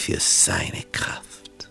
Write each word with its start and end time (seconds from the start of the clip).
Für 0.00 0.18
seine 0.18 0.82
Kraft. 0.92 1.68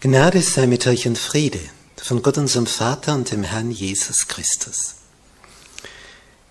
Gnade 0.00 0.40
sei 0.40 0.66
mit 0.66 0.86
euch 0.86 1.06
und 1.06 1.18
Friede 1.18 1.60
von 1.96 2.22
Gott 2.22 2.38
unserem 2.38 2.66
Vater 2.66 3.14
und 3.14 3.30
dem 3.30 3.42
Herrn 3.42 3.70
Jesus 3.70 4.26
Christus. 4.28 4.96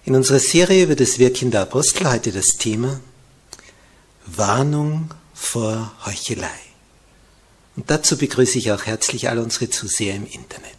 In 0.06 0.16
unserer 0.16 0.40
Serie 0.40 0.84
über 0.84 0.95
das 0.95 1.18
Wirken 1.18 1.50
der 1.50 1.62
Apostel 1.62 2.12
heute 2.12 2.31
das 2.31 2.58
Thema 2.58 3.00
Warnung 4.25 5.14
vor 5.34 5.92
Heuchelei. 6.06 6.62
Und 7.76 7.90
dazu 7.90 8.18
begrüße 8.18 8.58
ich 8.58 8.72
auch 8.72 8.86
herzlich 8.86 9.30
alle 9.30 9.42
unsere 9.42 9.70
Zuseher 9.70 10.16
im 10.16 10.26
Internet. 10.26 10.78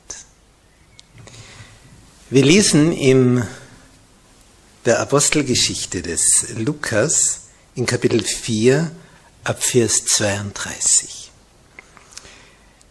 Wir 2.31 2.45
lesen 2.45 2.92
in 2.92 3.45
der 4.84 5.01
Apostelgeschichte 5.01 6.03
des 6.03 6.47
Lukas 6.56 7.41
in 7.75 7.86
Kapitel 7.86 8.23
4 8.23 8.91
ab 9.45 9.62
Vers 9.62 10.05
32. 10.05 11.31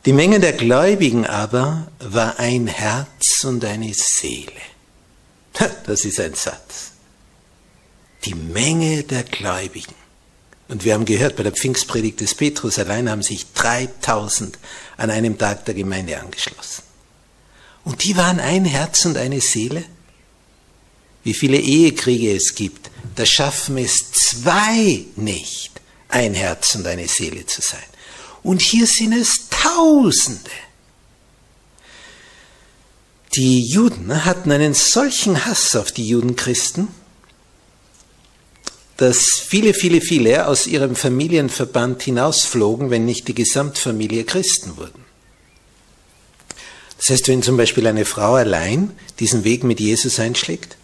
Die 0.06 0.13
Menge 0.13 0.39
der 0.39 0.53
Gläubigen 0.53 1.25
aber 1.25 1.88
war 2.00 2.39
ein 2.39 2.67
Herz 2.67 3.44
und 3.44 3.63
eine 3.63 3.94
Seele. 3.94 4.51
Das 5.85 6.03
ist 6.03 6.19
ein 6.19 6.33
Satz. 6.33 6.91
Die 8.25 8.35
Menge 8.35 9.03
der 9.03 9.23
Gläubigen. 9.23 9.95
Und 10.73 10.85
wir 10.85 10.95
haben 10.95 11.06
gehört, 11.06 11.35
bei 11.35 11.44
der 11.44 11.51
Pfingstpredigt 11.51 12.19
des 12.19 12.34
Petrus 12.34 12.79
allein 12.79 13.07
haben 13.07 13.22
sich 13.22 13.45
3000 13.53 14.57
an 14.97 15.11
einem 15.11 15.38
Tag 15.38 15.66
der 15.66 15.75
Gemeinde 15.75 16.19
angeschlossen. 16.19 16.81
Und 17.84 18.03
die 18.03 18.17
waren 18.17 18.39
ein 18.39 18.66
Herz 18.66 19.06
und 19.06 19.16
eine 19.16 19.39
Seele. 19.39 19.83
Wie 21.23 21.35
viele 21.35 21.57
Ehekriege 21.59 22.35
es 22.35 22.56
gibt, 22.56 22.89
da 23.16 23.23
schaffen 23.23 23.78
es 23.78 24.13
zwei 24.13 25.06
nicht, 25.16 25.79
ein 26.09 26.33
Herz 26.33 26.73
und 26.73 26.88
eine 26.88 27.07
Seele 27.07 27.45
zu 27.45 27.62
sein. 27.62 27.83
Und 28.41 28.59
hier 28.59 28.88
sind 28.88 29.13
es 29.13 29.50
Tausende. 29.50 30.50
Die 33.35 33.62
Juden 33.62 34.25
hatten 34.25 34.51
einen 34.51 34.73
solchen 34.73 35.45
Hass 35.45 35.75
auf 35.75 35.91
die 35.91 36.07
Judenchristen, 36.07 36.88
dass 39.03 39.41
viele, 39.45 39.73
viele, 39.73 39.99
viele 39.99 40.47
aus 40.47 40.65
ihrem 40.65 40.95
Familienverband 40.95 42.03
hinausflogen, 42.03 42.89
wenn 42.89 43.03
nicht 43.03 43.27
die 43.27 43.35
Gesamtfamilie 43.35 44.23
Christen 44.23 44.77
wurden. 44.77 45.03
Das 46.97 47.09
heißt, 47.09 47.27
wenn 47.27 47.43
zum 47.43 47.57
Beispiel 47.57 47.85
eine 47.85 48.05
Frau 48.05 48.35
allein 48.35 48.97
diesen 49.19 49.43
Weg 49.43 49.65
mit 49.65 49.81
Jesus 49.81 50.21
einschlägt, 50.21 50.77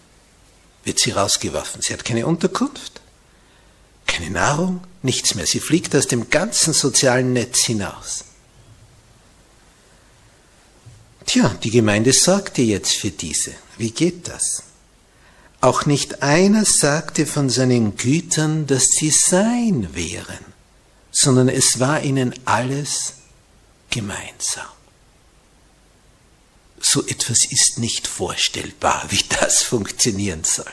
wird 0.84 1.00
sie 1.00 1.12
rausgeworfen. 1.12 1.82
Sie 1.82 1.94
hat 1.94 2.04
keine 2.04 2.28
Unterkunft, 2.28 3.00
keine 4.06 4.32
Nahrung, 4.32 4.82
nichts 5.02 5.36
mehr. 5.36 5.46
Sie 5.46 5.62
fliegt 5.62 5.96
aus 5.96 6.08
dem 6.08 6.30
ganzen 6.30 6.74
sozialen 6.74 7.32
Netz 7.32 7.64
hinaus. 7.64 8.26
Tja, 11.26 11.56
die 11.64 11.72
Gemeinde 11.72 12.12
sorgte 12.12 12.64
jetzt 12.64 12.96
für 12.96 13.12
diese. 13.12 13.54
Wie 13.78 13.92
geht 13.92 14.28
das? 14.28 14.64
Auch 15.62 15.86
nicht 15.86 16.24
einer 16.24 16.64
sagte 16.64 17.26
von 17.26 17.50
seinen 17.50 17.98
Gütern, 17.98 18.66
dass 18.66 18.86
sie 18.86 19.12
sein 19.12 19.94
wären, 19.94 20.40
sondern 21.12 21.50
es 21.50 21.80
war 21.80 22.02
ihnen 22.02 22.34
alles 22.46 23.16
gemeinsam. 23.90 24.66
So 26.80 27.06
etwas 27.06 27.40
ist 27.50 27.78
nicht 27.78 28.08
vorstellbar, 28.08 29.06
wie 29.10 29.24
das 29.42 29.62
funktionieren 29.64 30.46
soll. 30.46 30.72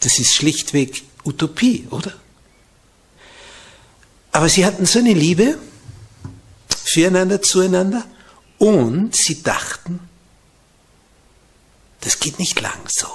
Das 0.00 0.18
ist 0.18 0.34
schlichtweg 0.34 1.04
Utopie, 1.24 1.86
oder? 1.90 2.12
Aber 4.32 4.48
sie 4.48 4.66
hatten 4.66 4.86
so 4.86 4.98
eine 4.98 5.14
Liebe 5.14 5.58
füreinander, 6.84 7.40
zueinander 7.40 8.04
und 8.58 9.16
sie 9.16 9.42
dachten, 9.42 10.00
das 12.00 12.20
geht 12.20 12.38
nicht 12.38 12.60
lang 12.60 12.78
so, 12.88 13.08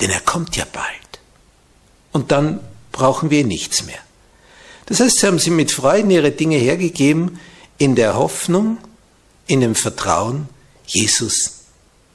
denn 0.00 0.10
er 0.10 0.20
kommt 0.20 0.56
ja 0.56 0.64
bald. 0.72 0.86
Und 2.12 2.32
dann 2.32 2.60
brauchen 2.92 3.30
wir 3.30 3.44
nichts 3.44 3.84
mehr. 3.84 3.98
Das 4.86 5.00
heißt, 5.00 5.18
sie 5.18 5.26
haben 5.26 5.38
sie 5.38 5.50
mit 5.50 5.72
Freuden 5.72 6.10
ihre 6.10 6.30
Dinge 6.30 6.56
hergegeben, 6.56 7.40
in 7.78 7.96
der 7.96 8.16
Hoffnung, 8.16 8.78
in 9.46 9.60
dem 9.60 9.74
Vertrauen, 9.74 10.48
Jesus 10.86 11.64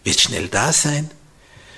wird 0.04 0.20
schnell 0.20 0.48
da 0.48 0.72
sein. 0.72 1.10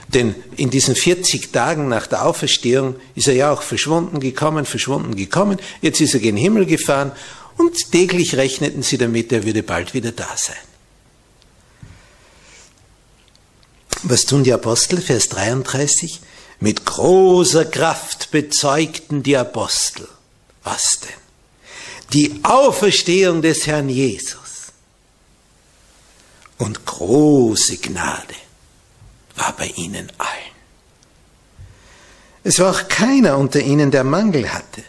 Denn 0.07 0.35
in 0.57 0.69
diesen 0.69 0.95
40 0.95 1.51
Tagen 1.51 1.87
nach 1.87 2.05
der 2.07 2.25
Auferstehung 2.25 2.95
ist 3.15 3.27
er 3.27 3.33
ja 3.33 3.51
auch 3.51 3.61
verschwunden 3.61 4.19
gekommen, 4.19 4.65
verschwunden 4.65 5.15
gekommen. 5.15 5.57
Jetzt 5.81 6.01
ist 6.01 6.13
er 6.13 6.19
gen 6.19 6.37
Himmel 6.37 6.65
gefahren 6.65 7.13
und 7.57 7.91
täglich 7.91 8.35
rechneten 8.35 8.83
sie 8.83 8.97
damit, 8.97 9.31
er 9.31 9.45
würde 9.45 9.63
bald 9.63 9.93
wieder 9.93 10.11
da 10.11 10.29
sein. 10.35 10.55
Was 14.03 14.25
tun 14.25 14.43
die 14.43 14.53
Apostel? 14.53 14.99
Vers 14.99 15.29
33. 15.29 16.21
Mit 16.59 16.85
großer 16.85 17.65
Kraft 17.65 18.31
bezeugten 18.31 19.23
die 19.23 19.37
Apostel. 19.37 20.07
Was 20.63 20.99
denn? 21.01 21.09
Die 22.13 22.39
Auferstehung 22.43 23.41
des 23.41 23.67
Herrn 23.67 23.89
Jesus. 23.89 24.71
Und 26.57 26.85
große 26.85 27.77
Gnade 27.77 28.35
war 29.35 29.55
bei 29.55 29.67
ihnen 29.67 30.11
allen. 30.17 30.51
Es 32.43 32.59
war 32.59 32.71
auch 32.71 32.87
keiner 32.87 33.37
unter 33.37 33.59
ihnen, 33.59 33.91
der 33.91 34.03
Mangel 34.03 34.51
hatte. 34.51 34.83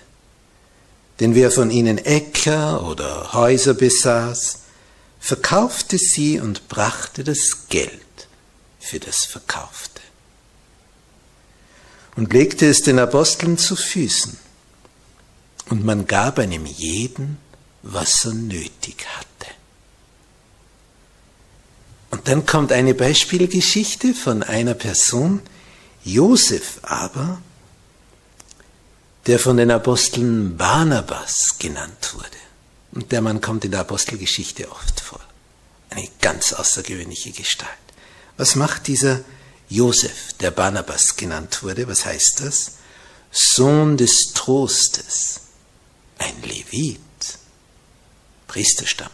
Denn 1.21 1.35
wer 1.35 1.51
von 1.51 1.71
ihnen 1.71 1.99
Äcker 1.99 2.87
oder 2.87 3.33
Häuser 3.35 3.75
besaß, 3.75 4.59
verkaufte 5.21 5.99
sie 5.99 6.41
und 6.41 6.69
brachte 6.69 7.25
das 7.25 7.69
Geld 7.69 8.01
für 8.83 9.01
das 9.01 9.25
Verkaufte. 9.25 10.03
Und 12.17 12.33
legte 12.33 12.67
es 12.69 12.83
den 12.83 12.99
Aposteln 12.99 13.57
zu 13.57 13.77
Füßen. 13.77 14.37
Und 15.71 15.85
man 15.85 16.07
gab 16.07 16.39
einem 16.39 16.67
jeden, 16.67 17.39
was 17.83 18.25
er 18.25 18.35
nötig 18.35 19.07
hatte. 19.17 19.29
Und 22.11 22.29
dann 22.29 22.45
kommt 22.45 22.73
eine 22.73 22.95
Beispielgeschichte 22.95 24.13
von 24.13 24.43
einer 24.43 24.75
Person, 24.75 25.41
Josef 26.05 26.81
aber, 26.83 27.41
der 29.27 29.39
von 29.39 29.57
den 29.57 29.71
Aposteln 29.71 30.57
Barnabas 30.57 31.57
genannt 31.59 32.13
wurde. 32.15 32.27
Und 32.93 33.13
der 33.13 33.23
Mann 33.23 33.41
kommt 33.41 33.65
in 33.65 33.71
der 33.71 33.81
Apostelgeschichte 33.81 34.71
oft 34.71 35.01
vor. 35.01 35.21
Eine 35.89 36.09
ganz 36.21 36.53
außergewöhnliche 36.53 37.31
Gestalt. 37.31 37.71
Was 38.43 38.57
macht 38.57 38.89
dieser 38.89 39.21
Josef, 39.69 40.33
der 40.41 40.51
Barnabas 40.51 41.15
genannt 41.15 41.63
wurde? 41.63 41.87
Was 41.87 42.05
heißt 42.07 42.41
das? 42.41 42.73
Sohn 43.31 43.97
des 43.97 44.33
Trostes. 44.35 45.43
ein 46.19 46.43
Levit, 46.43 46.99
Priesterstamm, 48.49 49.13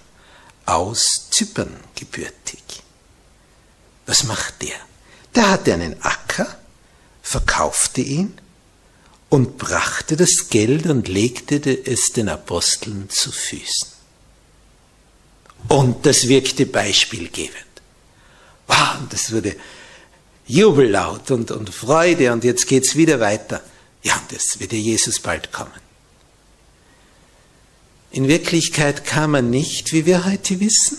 aus 0.64 1.28
Zypern 1.28 1.76
gebürtig. 1.94 2.62
Was 4.06 4.24
macht 4.24 4.62
der? 4.62 4.78
Der 5.34 5.50
hatte 5.50 5.74
einen 5.74 6.02
Acker, 6.02 6.58
verkaufte 7.20 8.00
ihn 8.00 8.32
und 9.28 9.58
brachte 9.58 10.16
das 10.16 10.48
Geld 10.48 10.86
und 10.86 11.06
legte 11.06 11.60
es 11.84 12.12
den 12.14 12.30
Aposteln 12.30 13.10
zu 13.10 13.30
Füßen. 13.30 13.88
Und 15.68 16.06
das 16.06 16.28
wirkte 16.28 16.64
beispielgebend. 16.64 17.67
Wow, 18.68 19.00
und 19.00 19.12
das 19.12 19.32
wurde 19.32 19.56
Jubellaut 20.46 21.30
und, 21.30 21.50
und 21.50 21.70
Freude 21.74 22.32
und 22.32 22.44
jetzt 22.44 22.66
geht's 22.66 22.94
wieder 22.94 23.20
weiter. 23.20 23.62
Ja, 24.02 24.14
und 24.16 24.32
jetzt 24.32 24.60
wird 24.60 24.72
ja 24.72 24.78
Jesus 24.78 25.20
bald 25.20 25.52
kommen. 25.52 25.72
In 28.10 28.28
Wirklichkeit 28.28 29.04
kam 29.04 29.34
er 29.34 29.42
nicht, 29.42 29.92
wie 29.92 30.06
wir 30.06 30.24
heute 30.24 30.60
wissen. 30.60 30.98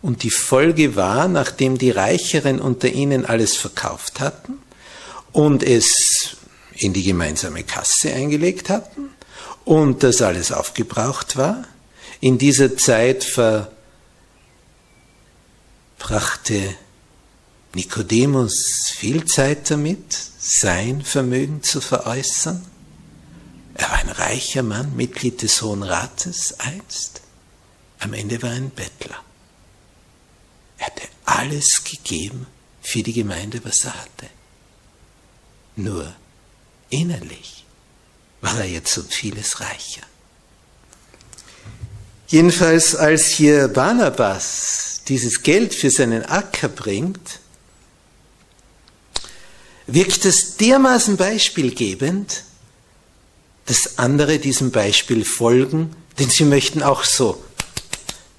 Und 0.00 0.22
die 0.22 0.30
Folge 0.30 0.96
war, 0.96 1.28
nachdem 1.28 1.78
die 1.78 1.90
Reicheren 1.90 2.60
unter 2.60 2.88
ihnen 2.88 3.24
alles 3.24 3.56
verkauft 3.56 4.20
hatten 4.20 4.58
und 5.32 5.62
es 5.62 6.36
in 6.74 6.92
die 6.92 7.04
gemeinsame 7.04 7.62
Kasse 7.62 8.12
eingelegt 8.12 8.68
hatten 8.68 9.10
und 9.64 10.02
das 10.02 10.22
alles 10.22 10.50
aufgebraucht 10.52 11.36
war, 11.36 11.64
in 12.20 12.38
dieser 12.38 12.76
Zeit 12.76 13.24
verbrachte 16.02 16.74
Nikodemus 17.74 18.92
viel 18.94 19.24
Zeit 19.24 19.70
damit, 19.70 20.14
sein 20.38 21.02
Vermögen 21.02 21.62
zu 21.62 21.80
veräußern. 21.80 22.66
Er 23.74 23.88
war 23.88 23.98
ein 23.98 24.08
reicher 24.08 24.62
Mann, 24.62 24.96
Mitglied 24.96 25.42
des 25.42 25.62
Hohen 25.62 25.82
Rates 25.82 26.58
einst. 26.58 27.22
Am 28.00 28.12
Ende 28.12 28.42
war 28.42 28.50
er 28.50 28.56
ein 28.56 28.70
Bettler. 28.70 29.22
Er 30.78 30.86
hatte 30.86 31.08
alles 31.24 31.84
gegeben 31.84 32.46
für 32.82 33.02
die 33.02 33.12
Gemeinde, 33.12 33.64
was 33.64 33.84
er 33.84 33.94
hatte. 33.94 34.28
Nur 35.76 36.12
innerlich 36.90 37.64
war 38.40 38.58
er 38.58 38.68
jetzt 38.68 38.98
um 38.98 39.06
vieles 39.06 39.60
reicher. 39.60 40.02
Jedenfalls, 42.26 42.96
als 42.96 43.26
hier 43.26 43.68
Barnabas 43.68 44.91
dieses 45.08 45.42
Geld 45.42 45.74
für 45.74 45.90
seinen 45.90 46.24
Acker 46.24 46.68
bringt, 46.68 47.40
wirkt 49.86 50.24
es 50.24 50.56
dermaßen 50.56 51.16
beispielgebend, 51.16 52.44
dass 53.66 53.98
andere 53.98 54.38
diesem 54.38 54.70
Beispiel 54.70 55.24
folgen, 55.24 55.94
denn 56.18 56.30
sie 56.30 56.44
möchten 56.44 56.82
auch 56.82 57.04
so 57.04 57.42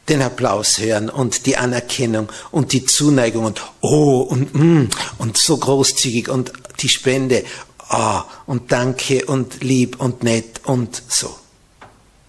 den 0.10 0.22
Applaus 0.22 0.80
hören 0.80 1.10
und 1.10 1.46
die 1.46 1.58
Anerkennung 1.58 2.30
und 2.52 2.74
die 2.74 2.86
Zuneigung 2.86 3.46
und 3.46 3.62
oh 3.82 4.20
und 4.22 4.54
mm, 4.54 4.90
und 5.18 5.38
so 5.38 5.58
großzügig 5.58 6.28
und 6.28 6.52
die 6.82 6.90
Spende 6.90 7.46
oh, 7.90 8.22
und 8.46 8.72
danke 8.72 9.26
und 9.26 9.64
lieb 9.64 10.00
und 10.02 10.24
nett 10.24 10.62
und 10.66 11.02
so. 11.08 11.34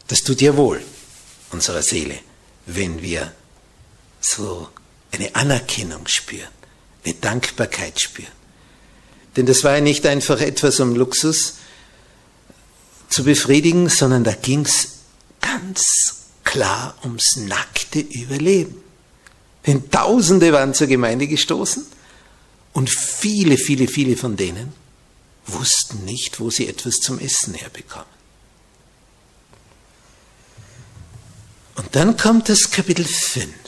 Das 0.07 0.23
tut 0.23 0.41
ja 0.41 0.57
wohl 0.57 0.83
unserer 1.51 1.83
Seele, 1.83 2.19
wenn 2.67 3.03
wir 3.03 3.33
so 4.25 4.69
eine 5.13 5.35
Anerkennung 5.35 6.07
spüren, 6.07 6.49
eine 7.05 7.15
Dankbarkeit 7.15 8.01
spüren. 8.01 8.33
Denn 9.37 9.47
das 9.47 9.65
war 9.65 9.75
ja 9.75 9.81
nicht 9.81 10.07
einfach 10.07 10.41
etwas, 10.41 10.81
um 10.81 10.95
Luxus 10.95 11.55
zu 13.09 13.25
befriedigen, 13.25 13.89
sondern 13.89 14.25
da 14.25 14.33
ging 14.33 14.65
es 14.65 14.89
ganz 15.41 16.17
klar 16.45 16.97
ums 17.03 17.37
nackte 17.37 18.01
Überleben. 18.01 18.77
Denn 19.67 19.91
Tausende 19.91 20.53
waren 20.53 20.75
zur 20.75 20.87
Gemeinde 20.87 21.27
gestoßen 21.27 21.85
und 22.73 22.91
viele, 22.91 23.57
viele, 23.57 23.89
viele 23.89 24.17
von 24.17 24.37
denen 24.37 24.73
wussten 25.47 26.05
nicht, 26.05 26.41
wo 26.41 26.51
sie 26.51 26.69
etwas 26.69 26.97
zum 26.97 27.19
Essen 27.19 27.55
herbekommen. 27.55 28.07
Und 31.77 31.95
dann 31.95 32.17
kommt 32.17 32.49
das 32.49 32.71
Kapitel 32.71 33.05
5. 33.05 33.64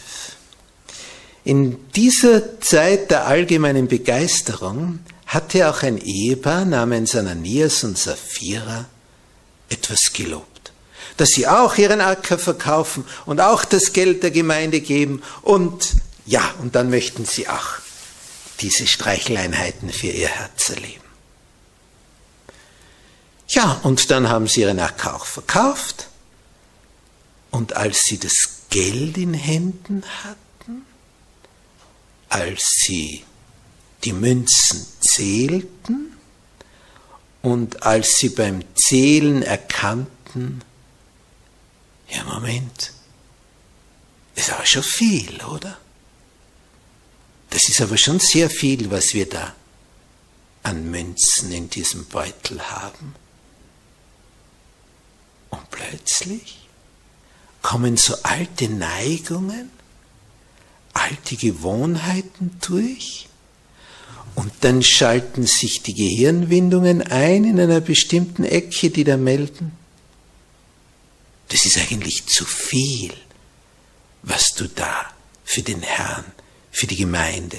In 1.46 1.78
dieser 1.92 2.60
Zeit 2.60 3.12
der 3.12 3.28
allgemeinen 3.28 3.86
Begeisterung 3.86 4.98
hatte 5.26 5.70
auch 5.70 5.84
ein 5.84 5.96
Ehepaar 5.96 6.64
namens 6.64 7.14
Ananias 7.14 7.84
und 7.84 7.96
Sapphira 7.96 8.86
etwas 9.68 10.12
gelobt, 10.12 10.72
dass 11.18 11.28
sie 11.28 11.46
auch 11.46 11.76
ihren 11.78 12.00
Acker 12.00 12.40
verkaufen 12.40 13.04
und 13.26 13.40
auch 13.40 13.64
das 13.64 13.92
Geld 13.92 14.24
der 14.24 14.32
Gemeinde 14.32 14.80
geben 14.80 15.22
und 15.42 15.94
ja, 16.26 16.52
und 16.62 16.74
dann 16.74 16.90
möchten 16.90 17.24
sie 17.24 17.48
auch 17.48 17.76
diese 18.58 18.88
Streicheleinheiten 18.88 19.90
für 19.90 20.08
ihr 20.08 20.26
Herz 20.26 20.70
erleben. 20.70 21.04
Ja, 23.46 23.78
und 23.84 24.10
dann 24.10 24.28
haben 24.28 24.48
sie 24.48 24.62
ihren 24.62 24.80
Acker 24.80 25.14
auch 25.14 25.26
verkauft 25.26 26.08
und 27.52 27.76
als 27.76 28.02
sie 28.02 28.18
das 28.18 28.62
Geld 28.68 29.16
in 29.16 29.32
Händen 29.32 30.02
hatten, 30.24 30.45
als 32.36 32.82
sie 32.84 33.24
die 34.04 34.12
Münzen 34.12 34.86
zählten 35.00 36.12
und 37.40 37.82
als 37.82 38.18
sie 38.18 38.28
beim 38.28 38.62
Zählen 38.74 39.42
erkannten, 39.42 40.62
ja 42.10 42.24
Moment, 42.24 42.92
ist 44.34 44.52
aber 44.52 44.66
schon 44.66 44.82
viel, 44.82 45.42
oder? 45.44 45.78
Das 47.48 47.70
ist 47.70 47.80
aber 47.80 47.96
schon 47.96 48.20
sehr 48.20 48.50
viel, 48.50 48.90
was 48.90 49.14
wir 49.14 49.26
da 49.26 49.54
an 50.62 50.90
Münzen 50.90 51.52
in 51.52 51.70
diesem 51.70 52.04
Beutel 52.04 52.60
haben. 52.60 53.14
Und 55.48 55.70
plötzlich 55.70 56.68
kommen 57.62 57.96
so 57.96 58.14
alte 58.24 58.68
Neigungen, 58.68 59.70
alte 60.96 61.36
Gewohnheiten 61.36 62.58
durch 62.66 63.28
und 64.34 64.52
dann 64.60 64.82
schalten 64.82 65.46
sich 65.46 65.82
die 65.82 65.94
Gehirnwindungen 65.94 67.02
ein 67.02 67.44
in 67.44 67.60
einer 67.60 67.80
bestimmten 67.80 68.44
Ecke, 68.44 68.90
die 68.90 69.04
da 69.04 69.16
melden, 69.16 69.72
das 71.48 71.64
ist 71.64 71.78
eigentlich 71.78 72.26
zu 72.26 72.44
viel, 72.44 73.12
was 74.22 74.54
du 74.54 74.68
da 74.68 75.06
für 75.44 75.62
den 75.62 75.82
Herrn, 75.82 76.24
für 76.70 76.86
die 76.86 76.96
Gemeinde, 76.96 77.58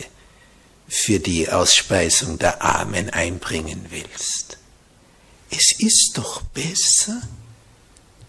für 0.88 1.20
die 1.20 1.50
Ausspeisung 1.50 2.38
der 2.38 2.62
Armen 2.62 3.10
einbringen 3.10 3.88
willst. 3.90 4.58
Es 5.50 5.80
ist 5.80 6.12
doch 6.16 6.42
besser, 6.42 7.22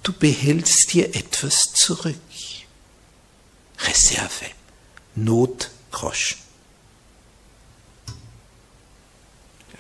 du 0.03 0.13
behältst 0.13 0.93
dir 0.93 1.15
etwas 1.15 1.73
zurück. 1.75 2.17
Reserve, 3.81 4.47
Notgroschen. 5.25 6.39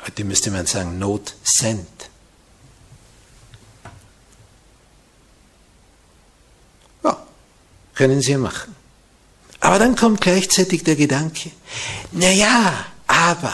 Heute 0.04 0.24
müsste 0.24 0.50
man 0.50 0.66
sagen 0.66 0.98
Notcent. 0.98 2.10
Ja, 7.04 7.26
können 7.94 8.22
Sie 8.22 8.36
machen. 8.36 8.74
Aber 9.60 9.78
dann 9.78 9.96
kommt 9.96 10.20
gleichzeitig 10.20 10.84
der 10.84 10.96
Gedanke, 10.96 11.50
na 12.12 12.30
ja, 12.30 12.86
aber 13.06 13.52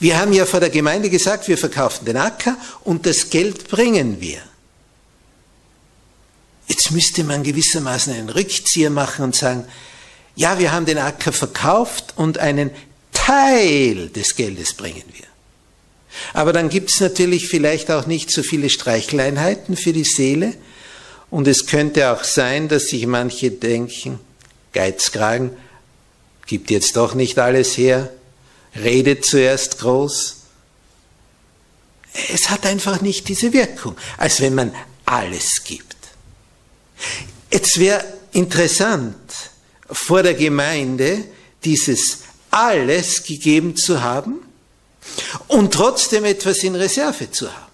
wir 0.00 0.18
haben 0.18 0.32
ja 0.32 0.44
vor 0.44 0.58
der 0.58 0.70
Gemeinde 0.70 1.08
gesagt, 1.08 1.46
wir 1.46 1.56
verkaufen 1.56 2.04
den 2.04 2.16
Acker 2.16 2.56
und 2.82 3.06
das 3.06 3.30
Geld 3.30 3.68
bringen 3.68 4.20
wir. 4.20 4.42
Jetzt 6.72 6.90
müsste 6.90 7.22
man 7.22 7.42
gewissermaßen 7.42 8.14
einen 8.14 8.30
Rückzieher 8.30 8.88
machen 8.88 9.26
und 9.26 9.36
sagen, 9.36 9.66
ja, 10.34 10.58
wir 10.58 10.72
haben 10.72 10.86
den 10.86 10.96
Acker 10.96 11.30
verkauft 11.30 12.14
und 12.16 12.38
einen 12.38 12.70
Teil 13.12 14.08
des 14.08 14.36
Geldes 14.36 14.72
bringen 14.72 15.02
wir. 15.12 15.26
Aber 16.32 16.54
dann 16.54 16.70
gibt 16.70 16.88
es 16.88 16.98
natürlich 16.98 17.46
vielleicht 17.48 17.90
auch 17.90 18.06
nicht 18.06 18.30
so 18.30 18.42
viele 18.42 18.70
Streicheleinheiten 18.70 19.76
für 19.76 19.92
die 19.92 20.04
Seele. 20.04 20.54
Und 21.28 21.46
es 21.46 21.66
könnte 21.66 22.10
auch 22.10 22.24
sein, 22.24 22.68
dass 22.68 22.84
sich 22.84 23.06
manche 23.06 23.50
denken, 23.50 24.18
Geizkragen, 24.72 25.50
gibt 26.46 26.70
jetzt 26.70 26.96
doch 26.96 27.12
nicht 27.12 27.38
alles 27.38 27.76
her, 27.76 28.10
redet 28.82 29.26
zuerst 29.26 29.78
groß. 29.80 30.36
Es 32.32 32.48
hat 32.48 32.64
einfach 32.64 33.02
nicht 33.02 33.28
diese 33.28 33.52
Wirkung, 33.52 33.94
als 34.16 34.40
wenn 34.40 34.54
man 34.54 34.74
alles 35.04 35.64
gibt. 35.64 35.91
Jetzt 37.50 37.78
wäre 37.78 38.04
interessant, 38.32 39.32
vor 39.90 40.22
der 40.22 40.34
Gemeinde 40.34 41.24
dieses 41.64 42.20
alles 42.50 43.24
gegeben 43.24 43.76
zu 43.76 44.02
haben 44.02 44.40
und 45.48 45.72
trotzdem 45.72 46.24
etwas 46.24 46.58
in 46.58 46.74
Reserve 46.74 47.30
zu 47.30 47.52
haben. 47.52 47.72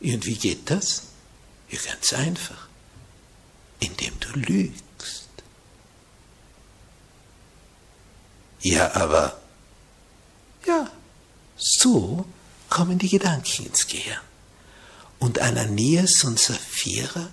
Und 0.00 0.26
wie 0.26 0.36
geht 0.36 0.70
das? 0.70 1.02
Ja, 1.68 1.78
ganz 1.86 2.12
einfach. 2.12 2.68
Indem 3.80 4.18
du 4.20 4.28
lügst. 4.38 4.84
Ja, 8.62 8.94
aber, 8.94 9.40
ja, 10.66 10.90
so 11.56 12.26
kommen 12.68 12.98
die 12.98 13.08
Gedanken 13.08 13.66
ins 13.66 13.86
Gehirn. 13.86 14.20
Und 15.18 15.38
Ananias 15.38 16.24
und 16.24 16.38
Sapphira 16.38 17.30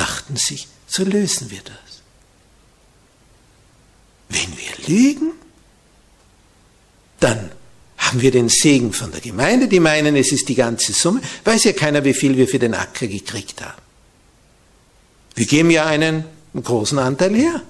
dachten 0.00 0.36
sich, 0.36 0.66
so 0.86 1.04
lösen 1.04 1.50
wir 1.50 1.60
das. 1.62 1.74
Wenn 4.30 4.56
wir 4.56 4.88
lügen, 4.88 5.32
dann 7.20 7.50
haben 7.98 8.20
wir 8.22 8.30
den 8.30 8.48
Segen 8.48 8.92
von 8.94 9.12
der 9.12 9.20
Gemeinde, 9.20 9.68
die 9.68 9.78
meinen, 9.78 10.16
es 10.16 10.32
ist 10.32 10.48
die 10.48 10.54
ganze 10.54 10.94
Summe, 10.94 11.20
weiß 11.44 11.64
ja 11.64 11.72
keiner, 11.72 12.02
wie 12.04 12.14
viel 12.14 12.36
wir 12.36 12.48
für 12.48 12.58
den 12.58 12.74
Acker 12.74 13.06
gekriegt 13.06 13.60
haben. 13.60 13.82
Wir 15.34 15.46
geben 15.46 15.70
ja 15.70 15.84
einen 15.84 16.24
großen 16.54 16.98
Anteil 16.98 17.34
her. 17.34 17.62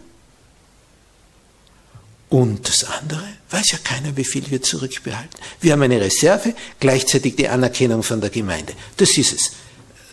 Und 2.29 2.69
das 2.69 2.85
andere, 2.85 3.25
weiß 3.51 3.73
ja 3.73 3.79
keiner, 3.83 4.17
wie 4.17 4.25
viel 4.25 4.49
wir 4.51 4.63
zurückbehalten. 4.63 5.41
Wir 5.61 5.73
haben 5.73 5.83
eine 5.83 6.01
Reserve, 6.01 6.55
gleichzeitig 6.79 7.35
die 7.35 7.49
Anerkennung 7.49 8.05
von 8.05 8.21
der 8.21 8.31
Gemeinde. 8.31 8.75
Das 8.97 9.19
ist 9.19 9.33
es. 9.33 9.51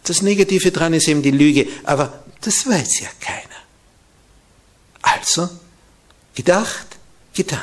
Das 0.07 0.21
Negative 0.21 0.71
dran 0.71 0.93
ist 0.93 1.09
eben 1.09 1.21
die 1.21 1.31
Lüge, 1.31 1.67
aber 1.83 2.23
das 2.39 2.65
weiß 2.65 3.01
ja 3.01 3.09
keiner. 3.19 3.43
Also, 5.01 5.49
gedacht, 6.33 6.87
getan. 7.33 7.59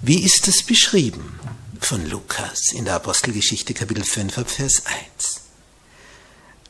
Wie 0.00 0.24
ist 0.24 0.48
das 0.48 0.62
beschrieben 0.62 1.38
von 1.80 2.08
Lukas 2.08 2.72
in 2.72 2.86
der 2.86 2.94
Apostelgeschichte 2.94 3.74
Kapitel 3.74 4.04
5 4.04 4.34
Vers 4.46 4.84
1? 4.86 5.40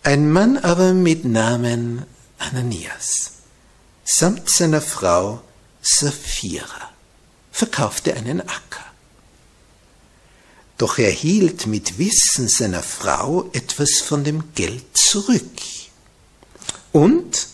Ein 0.02 0.32
Mann 0.32 0.58
aber 0.58 0.92
mit 0.92 1.24
Namen 1.24 2.04
Ananias 2.38 3.30
samt 4.04 4.50
seiner 4.50 4.82
Frau 4.82 5.40
Sapphira 5.82 6.90
verkaufte 7.52 8.14
einen 8.14 8.40
Acker. 8.40 8.84
Doch 10.78 10.98
er 10.98 11.10
hielt 11.10 11.66
mit 11.66 11.98
Wissen 11.98 12.48
seiner 12.48 12.82
Frau 12.82 13.48
etwas 13.52 14.00
von 14.00 14.24
dem 14.24 14.52
Geld 14.54 14.84
zurück 14.96 15.42
und 16.92 17.48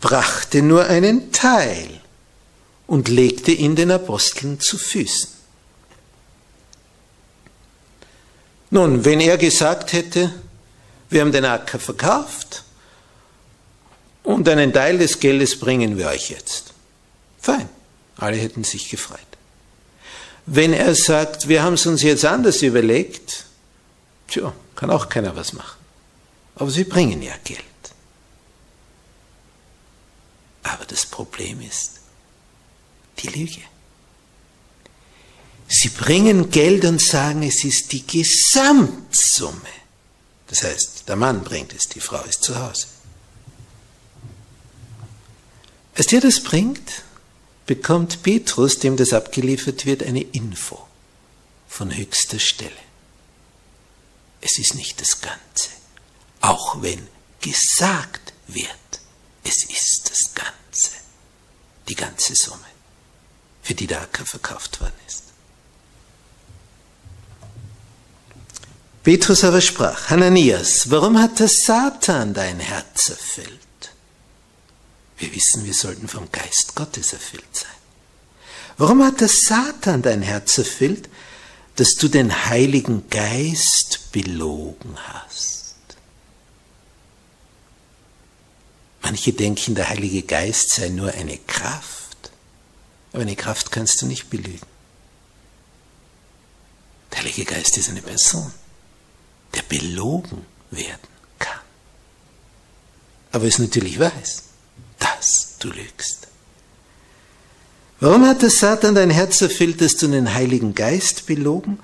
brachte 0.00 0.62
nur 0.62 0.86
einen 0.86 1.32
Teil 1.32 2.00
und 2.86 3.08
legte 3.08 3.52
ihn 3.52 3.76
den 3.76 3.90
Aposteln 3.90 4.60
zu 4.60 4.78
Füßen. 4.78 5.28
Nun, 8.70 9.04
wenn 9.04 9.20
er 9.20 9.38
gesagt 9.38 9.92
hätte, 9.92 10.32
wir 11.08 11.20
haben 11.20 11.32
den 11.32 11.44
Acker 11.44 11.78
verkauft 11.78 12.64
und 14.24 14.48
einen 14.48 14.72
Teil 14.72 14.98
des 14.98 15.20
Geldes 15.20 15.58
bringen 15.58 15.96
wir 15.96 16.08
euch 16.08 16.30
jetzt. 16.30 16.72
Fein, 17.40 17.68
alle 18.16 18.36
hätten 18.36 18.64
sich 18.64 18.90
gefreut. 18.90 19.20
Wenn 20.46 20.72
er 20.72 20.94
sagt, 20.94 21.48
wir 21.48 21.62
haben 21.62 21.74
es 21.74 21.86
uns 21.86 22.02
jetzt 22.02 22.24
anders 22.24 22.62
überlegt, 22.62 23.46
tja, 24.28 24.52
kann 24.76 24.90
auch 24.90 25.08
keiner 25.08 25.34
was 25.36 25.52
machen. 25.52 25.78
Aber 26.56 26.70
sie 26.70 26.84
bringen 26.84 27.22
ja 27.22 27.34
Geld. 27.42 27.64
Aber 30.62 30.84
das 30.84 31.06
Problem 31.06 31.60
ist 31.60 32.00
die 33.18 33.28
Lüge. 33.28 33.60
Sie 35.66 35.88
bringen 35.88 36.50
Geld 36.50 36.84
und 36.84 37.00
sagen, 37.00 37.42
es 37.42 37.64
ist 37.64 37.92
die 37.92 38.06
Gesamtsumme. 38.06 39.60
Das 40.48 40.62
heißt, 40.62 41.08
der 41.08 41.16
Mann 41.16 41.42
bringt 41.42 41.72
es, 41.72 41.88
die 41.88 42.00
Frau 42.00 42.22
ist 42.22 42.42
zu 42.42 42.58
Hause. 42.58 42.86
Als 45.96 46.06
der 46.06 46.20
das 46.20 46.42
bringt, 46.42 47.03
bekommt 47.66 48.22
Petrus, 48.22 48.78
dem 48.78 48.96
das 48.96 49.12
abgeliefert 49.12 49.86
wird, 49.86 50.02
eine 50.02 50.22
Info 50.22 50.86
von 51.68 51.94
höchster 51.96 52.38
Stelle. 52.38 52.70
Es 54.40 54.58
ist 54.58 54.74
nicht 54.74 55.00
das 55.00 55.20
Ganze, 55.20 55.70
auch 56.40 56.82
wenn 56.82 57.06
gesagt 57.40 58.32
wird, 58.46 58.68
es 59.42 59.64
ist 59.64 60.10
das 60.10 60.34
Ganze, 60.34 60.90
die 61.88 61.94
ganze 61.94 62.34
Summe, 62.34 62.60
für 63.62 63.74
die 63.74 63.86
der 63.86 64.02
Acker 64.02 64.26
verkauft 64.26 64.80
worden 64.80 64.92
ist. 65.06 65.24
Petrus 69.02 69.44
aber 69.44 69.60
sprach, 69.60 70.08
Hananias, 70.08 70.90
warum 70.90 71.18
hat 71.18 71.38
der 71.38 71.48
Satan 71.48 72.32
dein 72.32 72.58
Herz 72.58 73.10
erfüllt? 73.10 73.60
Wir 75.18 75.32
wissen, 75.34 75.64
wir 75.64 75.74
sollten 75.74 76.08
vom 76.08 76.30
Geist 76.32 76.74
Gottes 76.74 77.12
erfüllt 77.12 77.44
sein. 77.52 77.70
Warum 78.76 79.04
hat 79.04 79.20
der 79.20 79.28
Satan 79.28 80.02
dein 80.02 80.22
Herz 80.22 80.58
erfüllt, 80.58 81.08
dass 81.76 81.94
du 81.94 82.08
den 82.08 82.46
Heiligen 82.46 83.08
Geist 83.08 84.10
belogen 84.12 84.96
hast? 84.96 85.74
Manche 89.02 89.32
denken, 89.32 89.74
der 89.74 89.90
Heilige 89.90 90.22
Geist 90.22 90.70
sei 90.70 90.88
nur 90.88 91.12
eine 91.12 91.38
Kraft, 91.38 92.32
aber 93.12 93.22
eine 93.22 93.36
Kraft 93.36 93.70
kannst 93.70 94.02
du 94.02 94.06
nicht 94.06 94.30
belügen. 94.30 94.66
Der 97.12 97.20
Heilige 97.20 97.44
Geist 97.44 97.76
ist 97.76 97.90
eine 97.90 98.02
Person, 98.02 98.52
der 99.54 99.62
belogen 99.62 100.44
werden 100.70 101.08
kann. 101.38 101.60
Aber 103.30 103.44
es 103.44 103.58
natürlich 103.58 104.00
weiß 104.00 104.53
dass 105.04 105.56
du 105.58 105.68
lügst. 105.68 106.28
Warum 108.00 108.26
hat 108.26 108.42
der 108.42 108.50
Satan 108.50 108.94
dein 108.94 109.10
Herz 109.10 109.40
erfüllt, 109.40 109.80
dass 109.80 109.96
du 109.96 110.08
den 110.08 110.34
Heiligen 110.34 110.74
Geist 110.74 111.26
belogen 111.26 111.78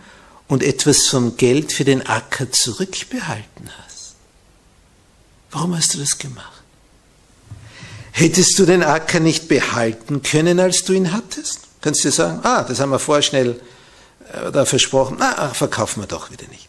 und 0.49 0.63
etwas 0.63 1.07
vom 1.07 1.37
Geld 1.37 1.73
für 1.73 1.85
den 1.85 2.07
Acker 2.07 2.51
zurückbehalten 2.51 3.71
hast? 3.83 4.15
Warum 5.51 5.77
hast 5.77 5.95
du 5.95 5.99
das 5.99 6.19
gemacht? 6.19 6.63
Hättest 8.13 8.59
du 8.59 8.67
den 8.67 8.83
Acker 8.83 9.21
nicht 9.21 9.49
behalten 9.49 10.23
können, 10.23 10.61
als 10.61 10.85
du 10.85 10.93
ihn 10.93 11.13
hattest? 11.13 11.61
Kannst 11.81 12.05
du 12.05 12.11
sagen, 12.11 12.41
ah, 12.43 12.63
das 12.65 12.81
haben 12.81 12.91
wir 12.91 12.99
vorschnell 12.99 13.61
äh, 14.33 14.53
da 14.53 14.65
versprochen, 14.65 15.17
ah, 15.21 15.55
verkaufen 15.55 16.03
wir 16.03 16.07
doch 16.07 16.31
wieder 16.31 16.47
nicht. 16.49 16.69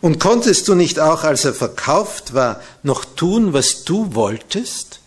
Und 0.00 0.20
konntest 0.20 0.68
du 0.68 0.74
nicht 0.74 1.00
auch, 1.00 1.24
als 1.24 1.44
er 1.44 1.54
verkauft 1.54 2.34
war, 2.34 2.60
noch 2.82 3.04
tun, 3.04 3.52
was 3.52 3.84
du 3.84 4.14
wolltest? 4.14 5.00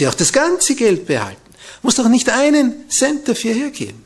Dir 0.00 0.08
auch 0.08 0.14
das 0.14 0.32
ganze 0.32 0.74
Geld 0.74 1.06
behalten. 1.06 1.54
Musst 1.82 1.98
doch 1.98 2.08
nicht 2.08 2.30
einen 2.30 2.90
Cent 2.90 3.28
dafür 3.28 3.52
hergeben. 3.52 4.02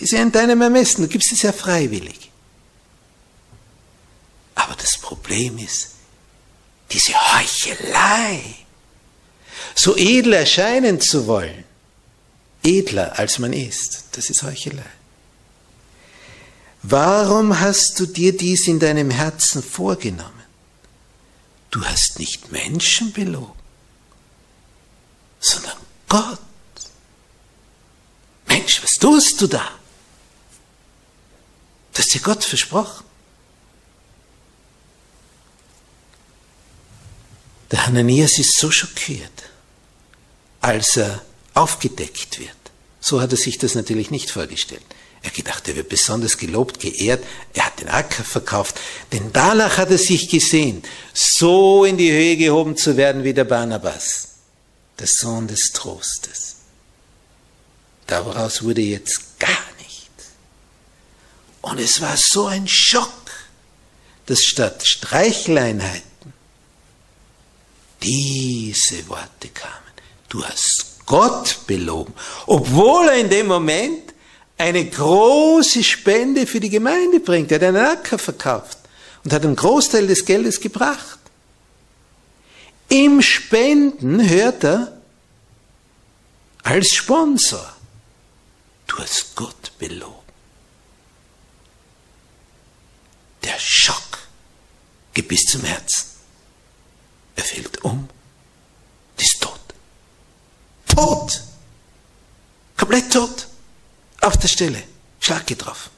Ist 0.00 0.12
ja 0.12 0.20
in 0.20 0.32
deinem 0.32 0.60
Ermessen, 0.60 1.02
du 1.02 1.08
gibst 1.08 1.30
es 1.32 1.42
ja 1.42 1.52
freiwillig. 1.52 2.32
Aber 4.56 4.74
das 4.74 4.98
Problem 4.98 5.58
ist, 5.58 5.90
diese 6.90 7.12
Heuchelei, 7.12 8.42
so 9.76 9.96
edel 9.96 10.32
erscheinen 10.32 11.00
zu 11.00 11.28
wollen, 11.28 11.64
edler 12.64 13.16
als 13.18 13.38
man 13.38 13.52
ist, 13.52 14.06
das 14.12 14.28
ist 14.28 14.42
Heuchelei. 14.42 14.90
Warum 16.82 17.60
hast 17.60 17.98
du 18.00 18.06
dir 18.06 18.36
dies 18.36 18.66
in 18.66 18.80
deinem 18.80 19.10
Herzen 19.10 19.62
vorgenommen? 19.62 20.32
Du 21.70 21.84
hast 21.84 22.18
nicht 22.18 22.50
Menschen 22.50 23.12
belogen 23.12 23.55
sondern 25.40 25.76
Gott. 26.08 26.38
Mensch, 28.46 28.82
was 28.82 28.92
tust 28.92 29.40
du 29.40 29.46
da? 29.46 29.70
Das 31.92 32.06
ist 32.06 32.14
dir 32.14 32.20
Gott 32.20 32.44
versprochen. 32.44 33.04
Der 37.70 37.86
Hananias 37.86 38.38
ist 38.38 38.58
so 38.58 38.70
schockiert, 38.70 39.32
als 40.60 40.96
er 40.96 41.24
aufgedeckt 41.54 42.38
wird. 42.38 42.50
So 43.00 43.20
hat 43.20 43.32
er 43.32 43.38
sich 43.38 43.58
das 43.58 43.74
natürlich 43.74 44.10
nicht 44.10 44.30
vorgestellt. 44.30 44.84
Er 45.22 45.30
gedacht, 45.30 45.66
er 45.66 45.74
wird 45.74 45.88
besonders 45.88 46.38
gelobt, 46.38 46.78
geehrt, 46.78 47.24
er 47.54 47.66
hat 47.66 47.80
den 47.80 47.88
Acker 47.88 48.22
verkauft, 48.22 48.78
denn 49.10 49.32
danach 49.32 49.78
hat 49.78 49.90
er 49.90 49.98
sich 49.98 50.28
gesehen, 50.28 50.82
so 51.12 51.84
in 51.84 51.96
die 51.96 52.12
Höhe 52.12 52.36
gehoben 52.36 52.76
zu 52.76 52.96
werden 52.96 53.24
wie 53.24 53.34
der 53.34 53.44
Barnabas 53.44 54.35
der 54.98 55.06
Sohn 55.06 55.46
des 55.46 55.72
Trostes. 55.72 56.56
Daraus 58.06 58.62
wurde 58.62 58.82
jetzt 58.82 59.38
gar 59.38 59.50
nichts. 59.78 60.30
Und 61.60 61.80
es 61.80 62.00
war 62.00 62.16
so 62.16 62.46
ein 62.46 62.68
Schock, 62.68 63.10
dass 64.26 64.44
statt 64.44 64.86
Streichleinheiten 64.86 66.32
diese 68.02 69.08
Worte 69.08 69.48
kamen. 69.48 69.72
Du 70.28 70.44
hast 70.44 71.04
Gott 71.06 71.66
belogen, 71.66 72.14
obwohl 72.46 73.08
er 73.08 73.18
in 73.18 73.30
dem 73.30 73.46
Moment 73.46 74.12
eine 74.58 74.84
große 74.84 75.82
Spende 75.84 76.46
für 76.46 76.60
die 76.60 76.70
Gemeinde 76.70 77.20
bringt. 77.20 77.52
Er 77.52 77.56
hat 77.56 77.64
einen 77.64 77.76
Acker 77.76 78.18
verkauft 78.18 78.78
und 79.24 79.32
hat 79.32 79.44
einen 79.44 79.56
Großteil 79.56 80.06
des 80.06 80.24
Geldes 80.24 80.60
gebracht. 80.60 81.15
Im 82.88 83.20
Spenden 83.20 84.28
hört 84.28 84.64
er 84.64 85.00
als 86.62 86.94
Sponsor, 86.94 87.76
du 88.86 88.98
hast 88.98 89.34
Gott 89.34 89.72
belogen. 89.78 90.14
Der 93.42 93.58
Schock 93.58 94.18
geht 95.14 95.28
bis 95.28 95.42
zum 95.42 95.62
Herzen. 95.62 96.10
Er 97.36 97.44
fällt 97.44 97.84
um, 97.84 98.08
ist 99.16 99.40
tot. 99.40 99.60
Tot! 100.86 101.42
Komplett 102.76 103.12
tot. 103.12 103.46
Auf 104.20 104.36
der 104.36 104.48
Stelle. 104.48 104.82
Schlag 105.20 105.46
getroffen. 105.46 105.95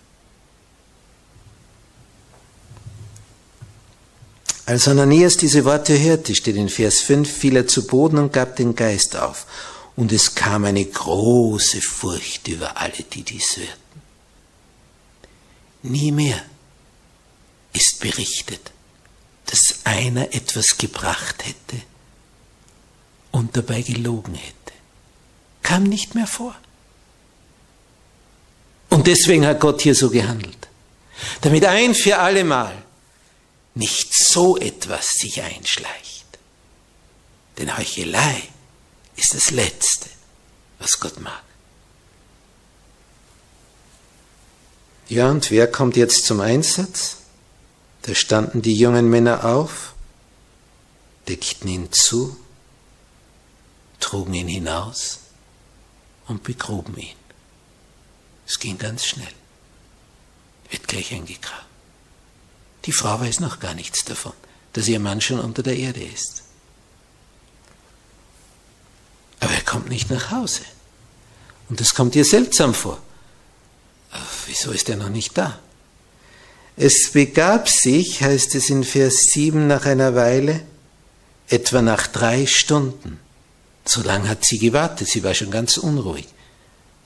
Als 4.68 4.86
Ananias 4.86 5.38
diese 5.38 5.64
Worte 5.64 5.98
hörte, 5.98 6.34
steht 6.34 6.56
in 6.56 6.68
Vers 6.68 7.00
5, 7.00 7.38
fiel 7.38 7.56
er 7.56 7.66
zu 7.66 7.86
Boden 7.86 8.18
und 8.18 8.34
gab 8.34 8.56
den 8.56 8.74
Geist 8.74 9.16
auf. 9.16 9.46
Und 9.96 10.12
es 10.12 10.34
kam 10.34 10.66
eine 10.66 10.84
große 10.84 11.80
Furcht 11.80 12.48
über 12.48 12.76
alle, 12.76 13.02
die 13.10 13.22
dies 13.22 13.56
hörten. 13.56 14.02
Nie 15.84 16.12
mehr 16.12 16.38
ist 17.72 17.98
berichtet, 18.00 18.60
dass 19.46 19.76
einer 19.84 20.34
etwas 20.34 20.76
gebracht 20.76 21.46
hätte 21.46 21.82
und 23.30 23.56
dabei 23.56 23.80
gelogen 23.80 24.34
hätte. 24.34 24.74
Kam 25.62 25.84
nicht 25.84 26.14
mehr 26.14 26.26
vor. 26.26 26.54
Und 28.90 29.06
deswegen 29.06 29.46
hat 29.46 29.60
Gott 29.60 29.80
hier 29.80 29.94
so 29.94 30.10
gehandelt. 30.10 30.68
Damit 31.40 31.64
ein 31.64 31.94
für 31.94 32.18
allemal 32.18 32.82
nicht 33.78 34.07
so 34.18 34.56
etwas 34.56 35.08
sich 35.12 35.42
einschleicht. 35.42 36.26
Denn 37.56 37.76
Heuchelei 37.76 38.48
ist 39.16 39.34
das 39.34 39.50
Letzte, 39.50 40.08
was 40.78 41.00
Gott 41.00 41.20
mag. 41.20 41.42
Ja, 45.08 45.30
und 45.30 45.50
wer 45.50 45.70
kommt 45.70 45.96
jetzt 45.96 46.26
zum 46.26 46.40
Einsatz? 46.40 47.16
Da 48.02 48.14
standen 48.14 48.62
die 48.62 48.76
jungen 48.76 49.08
Männer 49.08 49.44
auf, 49.44 49.94
deckten 51.28 51.68
ihn 51.68 51.92
zu, 51.92 52.38
trugen 54.00 54.34
ihn 54.34 54.48
hinaus 54.48 55.20
und 56.26 56.42
begruben 56.42 56.96
ihn. 56.96 57.16
Es 58.46 58.58
ging 58.58 58.78
ganz 58.78 59.04
schnell. 59.04 59.32
Wird 60.70 60.86
gleich 60.88 61.12
eingegraben. 61.12 61.67
Die 62.88 62.92
Frau 62.92 63.20
weiß 63.20 63.40
noch 63.40 63.60
gar 63.60 63.74
nichts 63.74 64.06
davon, 64.06 64.32
dass 64.72 64.88
ihr 64.88 64.98
Mann 64.98 65.20
schon 65.20 65.40
unter 65.40 65.62
der 65.62 65.76
Erde 65.76 66.02
ist. 66.02 66.42
Aber 69.40 69.52
er 69.52 69.60
kommt 69.60 69.90
nicht 69.90 70.08
nach 70.08 70.30
Hause. 70.30 70.62
Und 71.68 71.80
das 71.80 71.94
kommt 71.94 72.16
ihr 72.16 72.24
seltsam 72.24 72.72
vor. 72.72 72.98
Aber 74.10 74.24
wieso 74.46 74.70
ist 74.70 74.88
er 74.88 74.96
noch 74.96 75.10
nicht 75.10 75.36
da? 75.36 75.58
Es 76.78 77.12
begab 77.12 77.68
sich, 77.68 78.22
heißt 78.22 78.54
es 78.54 78.70
in 78.70 78.84
Vers 78.84 79.32
7, 79.34 79.66
nach 79.66 79.84
einer 79.84 80.14
Weile, 80.14 80.62
etwa 81.46 81.82
nach 81.82 82.06
drei 82.06 82.46
Stunden. 82.46 83.20
So 83.84 84.02
lange 84.02 84.30
hat 84.30 84.46
sie 84.46 84.58
gewartet, 84.58 85.08
sie 85.08 85.22
war 85.22 85.34
schon 85.34 85.50
ganz 85.50 85.76
unruhig. 85.76 86.28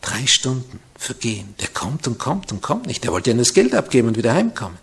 Drei 0.00 0.28
Stunden 0.28 0.78
vergehen. 0.96 1.56
Der 1.58 1.66
kommt 1.66 2.06
und 2.06 2.20
kommt 2.20 2.52
und 2.52 2.62
kommt 2.62 2.86
nicht. 2.86 3.02
Der 3.02 3.10
wollte 3.10 3.32
ja 3.32 3.36
das 3.36 3.52
Geld 3.52 3.74
abgeben 3.74 4.06
und 4.06 4.16
wieder 4.16 4.32
heimkommen. 4.32 4.78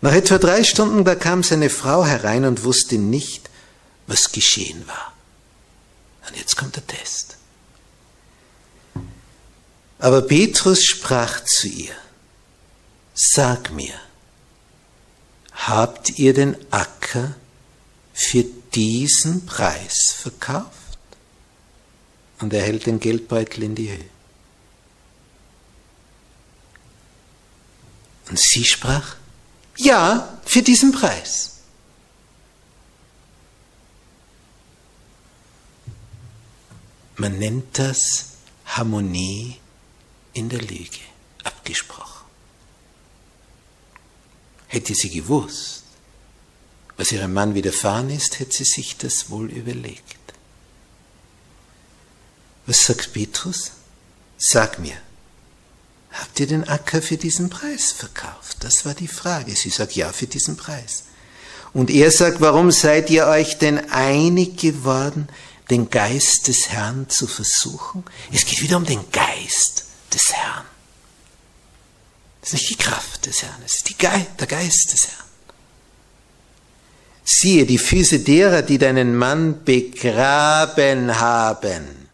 Nach 0.00 0.12
etwa 0.12 0.38
drei 0.38 0.62
Stunden, 0.62 1.04
da 1.04 1.14
kam 1.14 1.42
seine 1.42 1.70
Frau 1.70 2.04
herein 2.04 2.44
und 2.44 2.64
wusste 2.64 2.98
nicht, 2.98 3.50
was 4.06 4.30
geschehen 4.30 4.86
war. 4.86 5.12
Und 6.28 6.36
jetzt 6.36 6.56
kommt 6.56 6.76
der 6.76 6.86
Test. 6.86 7.36
Aber 9.98 10.22
Petrus 10.22 10.84
sprach 10.84 11.42
zu 11.44 11.66
ihr, 11.66 11.94
sag 13.14 13.72
mir, 13.72 13.94
habt 15.52 16.18
ihr 16.18 16.32
den 16.32 16.56
Acker 16.70 17.34
für 18.12 18.44
diesen 18.74 19.46
Preis 19.46 20.14
verkauft? 20.16 20.70
Und 22.40 22.52
er 22.52 22.62
hält 22.62 22.86
den 22.86 23.00
Geldbeutel 23.00 23.64
in 23.64 23.74
die 23.74 23.90
Höhe. 23.90 24.04
Und 28.28 28.38
sie 28.38 28.64
sprach, 28.64 29.16
ja, 29.78 30.40
für 30.44 30.62
diesen 30.62 30.92
Preis. 30.92 31.58
Man 37.16 37.38
nennt 37.38 37.78
das 37.78 38.26
Harmonie 38.66 39.58
in 40.34 40.48
der 40.48 40.60
Lüge, 40.60 41.00
abgesprochen. 41.42 42.26
Hätte 44.68 44.94
sie 44.94 45.10
gewusst, 45.10 45.84
was 46.96 47.10
ihrem 47.12 47.32
Mann 47.32 47.54
widerfahren 47.54 48.10
ist, 48.10 48.38
hätte 48.38 48.52
sie 48.52 48.64
sich 48.64 48.96
das 48.98 49.30
wohl 49.30 49.50
überlegt. 49.50 50.16
Was 52.66 52.84
sagt 52.84 53.12
Petrus? 53.12 53.72
Sag 54.36 54.78
mir, 54.78 55.00
habt 56.10 56.40
ihr 56.40 56.46
den 56.46 56.68
Acker 56.68 57.02
für 57.02 57.16
diesen 57.16 57.50
Preis 57.50 57.92
verkauft? 57.92 58.58
Das 58.60 58.84
war 58.84 58.94
die 58.94 59.08
Frage. 59.08 59.54
Sie 59.54 59.70
sagt 59.70 59.94
ja 59.94 60.12
für 60.12 60.26
diesen 60.26 60.56
Preis. 60.56 61.04
Und 61.72 61.90
er 61.90 62.10
sagt, 62.10 62.40
warum 62.40 62.70
seid 62.70 63.10
ihr 63.10 63.26
euch 63.26 63.58
denn 63.58 63.90
einig 63.90 64.56
geworden, 64.56 65.28
den 65.70 65.90
Geist 65.90 66.48
des 66.48 66.70
Herrn 66.70 67.08
zu 67.08 67.26
versuchen? 67.26 68.04
Es 68.32 68.46
geht 68.46 68.62
wieder 68.62 68.78
um 68.78 68.86
den 68.86 69.10
Geist 69.12 69.84
des 70.12 70.32
Herrn. 70.32 70.64
Das 72.40 72.50
ist 72.50 72.60
nicht 72.60 72.70
die 72.70 72.82
Kraft 72.82 73.26
des 73.26 73.42
Herrn, 73.42 73.62
es 73.64 73.76
ist 73.76 73.98
Ge 73.98 74.08
der 74.38 74.46
Geist 74.46 74.92
des 74.92 75.08
Herrn. 75.08 75.28
Siehe, 77.24 77.66
die 77.66 77.76
Füße 77.76 78.20
derer, 78.20 78.62
die 78.62 78.78
deinen 78.78 79.14
Mann 79.14 79.62
begraben 79.64 81.20
haben. 81.20 82.08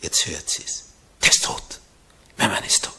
Jetzt 0.00 0.26
hört 0.26 0.48
sie 0.48 0.62
es. 0.64 0.84
Der 1.22 1.30
ist 1.30 1.44
tot. 1.44 1.80
Mein 2.38 2.50
Mann 2.50 2.64
ist 2.64 2.84
tot. 2.84 2.93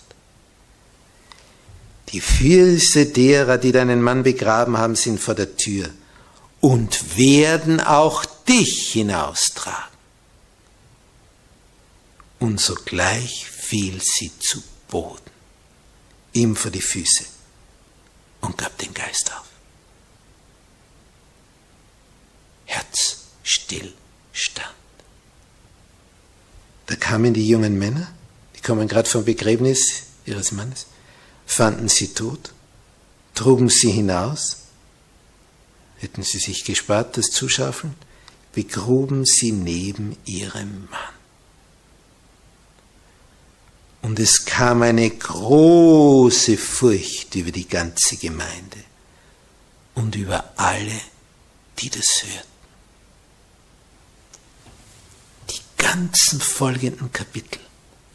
Die 2.10 2.22
Füße 2.22 3.08
derer, 3.08 3.58
die 3.58 3.72
deinen 3.72 4.02
Mann 4.02 4.24
begraben 4.24 4.78
haben, 4.78 4.96
sind 4.96 5.20
vor 5.20 5.36
der 5.36 5.58
Tür 5.58 5.90
und 6.62 7.18
werden 7.18 7.80
auch 7.80 8.26
dich 8.48 8.92
hinaustragen. 8.92 9.96
Und 12.40 12.60
sogleich 12.60 13.50
fiel 13.50 14.00
sie 14.02 14.32
zu 14.40 14.62
Boden, 14.88 15.32
ihm 16.34 16.56
vor 16.56 16.72
die 16.72 16.82
Füße 16.82 17.26
und 18.42 18.58
gab 18.58 18.78
den 18.78 18.94
Geist 18.94 19.32
auf. 19.32 19.46
Herzstillstand. 22.66 24.76
Da 26.88 26.96
kamen 26.96 27.34
die 27.34 27.48
jungen 27.48 27.80
Männer, 27.80 28.08
die 28.56 28.62
kommen 28.62 28.88
gerade 28.88 29.10
vom 29.10 29.26
Begräbnis 29.26 30.04
ihres 30.26 30.52
Mannes, 30.52 30.86
fanden 31.46 31.90
sie 31.90 32.14
tot, 32.14 32.52
trugen 33.34 33.70
sie 33.70 33.92
hinaus, 33.92 34.58
hätten 35.98 36.24
sie 36.24 36.40
sich 36.40 36.64
gespart, 36.64 37.18
das 37.18 37.28
Zuschaufeln, 37.32 37.96
begruben 38.54 39.26
sie 39.26 39.52
neben 39.52 40.18
ihrem 40.26 40.88
Mann. 40.90 41.16
Und 44.02 44.20
es 44.20 44.46
kam 44.46 44.84
eine 44.84 45.10
große 45.10 46.58
Furcht 46.58 47.34
über 47.36 47.52
die 47.52 47.68
ganze 47.68 48.18
Gemeinde 48.18 48.78
und 49.96 50.16
über 50.16 50.54
alle, 50.58 51.02
die 51.80 51.90
das 51.90 52.24
hörten. 52.24 52.56
Die 55.50 55.84
ganzen 55.84 56.40
folgenden 56.40 57.12
Kapitel, 57.12 57.60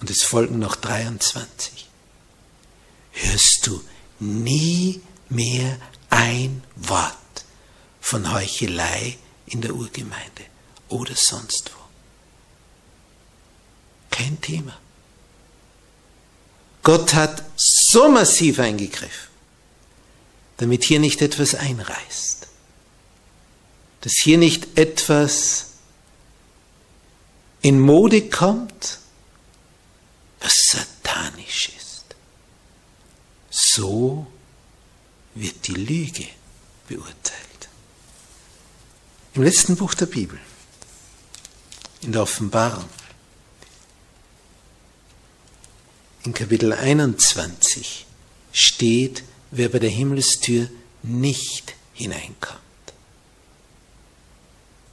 und 0.01 0.11
es 0.11 0.23
folgen 0.23 0.61
noch 0.61 0.77
23, 0.77 1.90
hörst 3.13 3.67
du 3.67 3.83
nie 4.19 5.01
mehr 5.29 5.79
ein 6.11 6.63
Wort 6.77 7.17
von 8.01 8.33
Heuchelei 8.33 9.19
in 9.47 9.61
der 9.61 9.75
Urgemeinde 9.75 10.45
oder 10.89 11.15
sonst 11.15 11.73
wo. 11.75 11.81
Kein 14.11 14.41
Thema. 14.41 14.79
Gott 16.83 17.15
hat 17.15 17.45
so 17.57 18.09
massiv 18.09 18.59
eingegriffen, 18.59 19.31
damit 20.57 20.85
hier 20.85 20.99
nicht 20.99 21.23
etwas 21.23 21.55
einreißt, 21.55 22.49
dass 24.01 24.13
hier 24.23 24.39
nicht 24.39 24.79
etwas 24.79 25.67
in 27.61 27.79
Mode 27.79 28.29
kommt 28.29 29.01
falsch 31.51 31.71
ist. 31.77 31.80
So 33.51 34.27
wird 35.35 35.67
die 35.67 35.75
Lüge 35.75 36.27
beurteilt. 36.89 37.69
Im 39.35 39.43
letzten 39.43 39.77
Buch 39.77 39.95
der 39.95 40.07
Bibel, 40.07 40.39
in 42.01 42.13
der 42.13 42.23
Offenbarung, 42.23 42.89
in 46.23 46.35
Kapitel 46.35 46.73
21 46.73 48.07
steht, 48.53 49.25
wer 49.51 49.69
bei 49.69 49.79
der 49.79 49.91
Himmelstür 49.91 50.69
nicht 51.03 51.75
hineinkommt. 51.95 52.61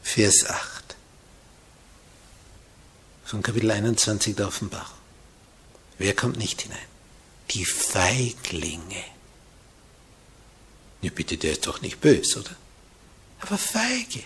Vers 0.02 0.46
8 0.48 0.96
von 3.26 3.44
Kapitel 3.44 3.70
21 3.70 4.36
der 4.36 4.48
Offenbarung. 4.48 4.98
Wer 5.98 6.16
kommt 6.16 6.38
nicht 6.38 6.62
hinein? 6.62 6.97
Die 7.52 7.66
Feiglinge. 7.66 9.04
Ja, 11.02 11.12
bitte, 11.14 11.38
der 11.38 11.54
ist 11.54 11.68
doch 11.68 11.82
nicht 11.82 12.02
böse, 12.02 12.40
oder? 12.40 12.56
Aber 13.40 13.58
feige. 13.58 14.24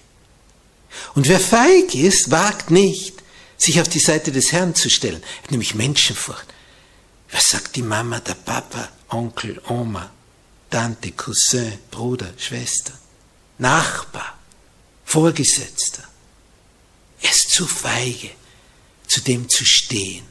Und 1.15 1.27
wer 1.27 1.39
feig 1.39 1.93
ist, 1.95 2.31
wagt 2.31 2.71
nicht, 2.71 3.21
sich 3.57 3.79
auf 3.79 3.87
die 3.87 3.99
Seite 3.99 4.31
des 4.31 4.51
Herrn 4.51 4.73
zu 4.75 4.89
stellen. 4.89 5.21
Er 5.21 5.43
hat 5.43 5.51
nämlich 5.51 5.75
Menschenfurcht. 5.75 6.47
Was 7.31 7.49
sagt 7.49 7.75
die 7.75 7.81
Mama, 7.81 8.19
der 8.19 8.33
Papa, 8.33 8.89
Onkel, 9.09 9.61
Oma, 9.67 10.11
Tante, 10.69 11.11
Cousin, 11.11 11.79
Bruder, 11.89 12.33
Schwester, 12.37 12.97
Nachbar, 13.57 14.37
Vorgesetzter? 15.05 16.03
Er 17.21 17.29
ist 17.29 17.51
zu 17.51 17.67
feige, 17.67 18.31
zu 19.07 19.21
dem 19.21 19.47
zu 19.47 19.63
stehen. 19.65 20.30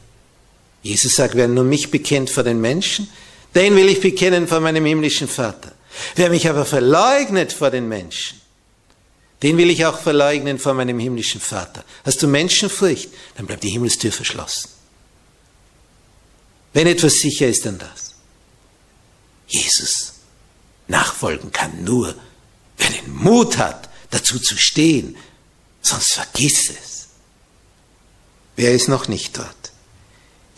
Jesus 0.81 1.15
sagt, 1.15 1.35
wer 1.35 1.47
nur 1.47 1.63
mich 1.63 1.91
bekennt 1.91 2.29
vor 2.29 2.43
den 2.43 2.59
Menschen, 2.59 3.09
den 3.55 3.75
will 3.75 3.89
ich 3.89 4.01
bekennen 4.01 4.47
vor 4.47 4.59
meinem 4.59 4.85
himmlischen 4.85 5.27
Vater. 5.27 5.73
Wer 6.15 6.29
mich 6.29 6.49
aber 6.49 6.65
verleugnet 6.65 7.53
vor 7.53 7.69
den 7.69 7.87
Menschen, 7.87 8.39
den 9.43 9.57
will 9.57 9.69
ich 9.69 9.85
auch 9.85 9.99
verleugnen 9.99 10.59
vor 10.59 10.73
meinem 10.73 10.99
himmlischen 10.99 11.41
Vater. 11.41 11.83
Hast 12.05 12.21
du 12.21 12.27
Menschenfurcht, 12.27 13.09
dann 13.35 13.47
bleibt 13.47 13.63
die 13.63 13.69
Himmelstür 13.69 14.11
verschlossen. 14.11 14.69
Wenn 16.73 16.87
etwas 16.87 17.15
sicher 17.15 17.47
ist, 17.47 17.65
dann 17.65 17.79
das. 17.79 18.15
Jesus 19.47 20.13
nachfolgen 20.87 21.51
kann 21.51 21.83
nur, 21.83 22.15
wer 22.77 22.89
den 22.89 23.13
Mut 23.13 23.57
hat, 23.57 23.89
dazu 24.09 24.39
zu 24.39 24.57
stehen, 24.57 25.17
sonst 25.81 26.13
vergiss 26.13 26.69
es. 26.69 27.07
Wer 28.55 28.73
ist 28.73 28.87
noch 28.87 29.07
nicht 29.07 29.37
dort? 29.37 29.60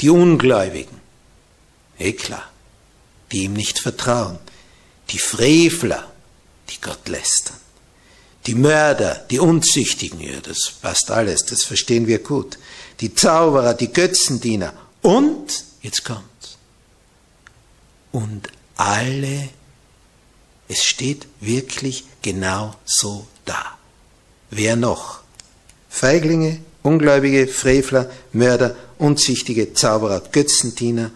Die 0.03 0.09
Ungläubigen. 0.11 1.01
Eh 1.97 2.13
klar, 2.13 2.51
die 3.31 3.45
ihm 3.45 3.53
nicht 3.53 3.79
vertrauen. 3.79 4.37
Die 5.09 5.17
Frevler, 5.17 6.11
die 6.69 6.79
Gott 6.79 7.07
lästern. 7.07 7.57
Die 8.45 8.55
Mörder, 8.55 9.25
die 9.31 9.39
Unzüchtigen, 9.39 10.19
ja, 10.19 10.39
das 10.41 10.73
passt 10.81 11.09
alles, 11.09 11.45
das 11.45 11.63
verstehen 11.63 12.05
wir 12.05 12.19
gut. 12.19 12.59
Die 12.99 13.15
Zauberer, 13.15 13.73
die 13.73 13.91
Götzendiener 13.91 14.73
und 15.01 15.63
Jetzt 15.83 16.05
kommt's. 16.05 16.57
Und 18.13 18.47
alle, 18.77 19.49
es 20.69 20.83
steht 20.83 21.27
wirklich 21.41 22.05
genau 22.21 22.73
so 22.85 23.27
da. 23.43 23.77
Wer 24.49 24.77
noch? 24.77 25.19
Feiglinge, 25.89 26.59
Ungläubige, 26.83 27.47
Frevler, 27.47 28.09
Mörder, 28.31 28.75
Unzüchtige, 29.03 29.73
Zauberer, 29.73 30.21
Götzendiener 30.21 31.11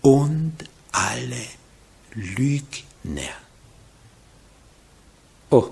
und 0.00 0.56
alle 0.92 1.44
Lügner. 2.14 3.34
Oh, 5.50 5.68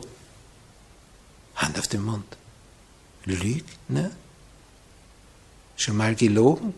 Hand 1.55 1.79
auf 1.79 1.87
den 1.87 2.03
Mund. 2.03 2.37
Lügner? 3.25 4.11
Schon 5.77 5.97
mal 5.97 6.17
gelogen? 6.17 6.75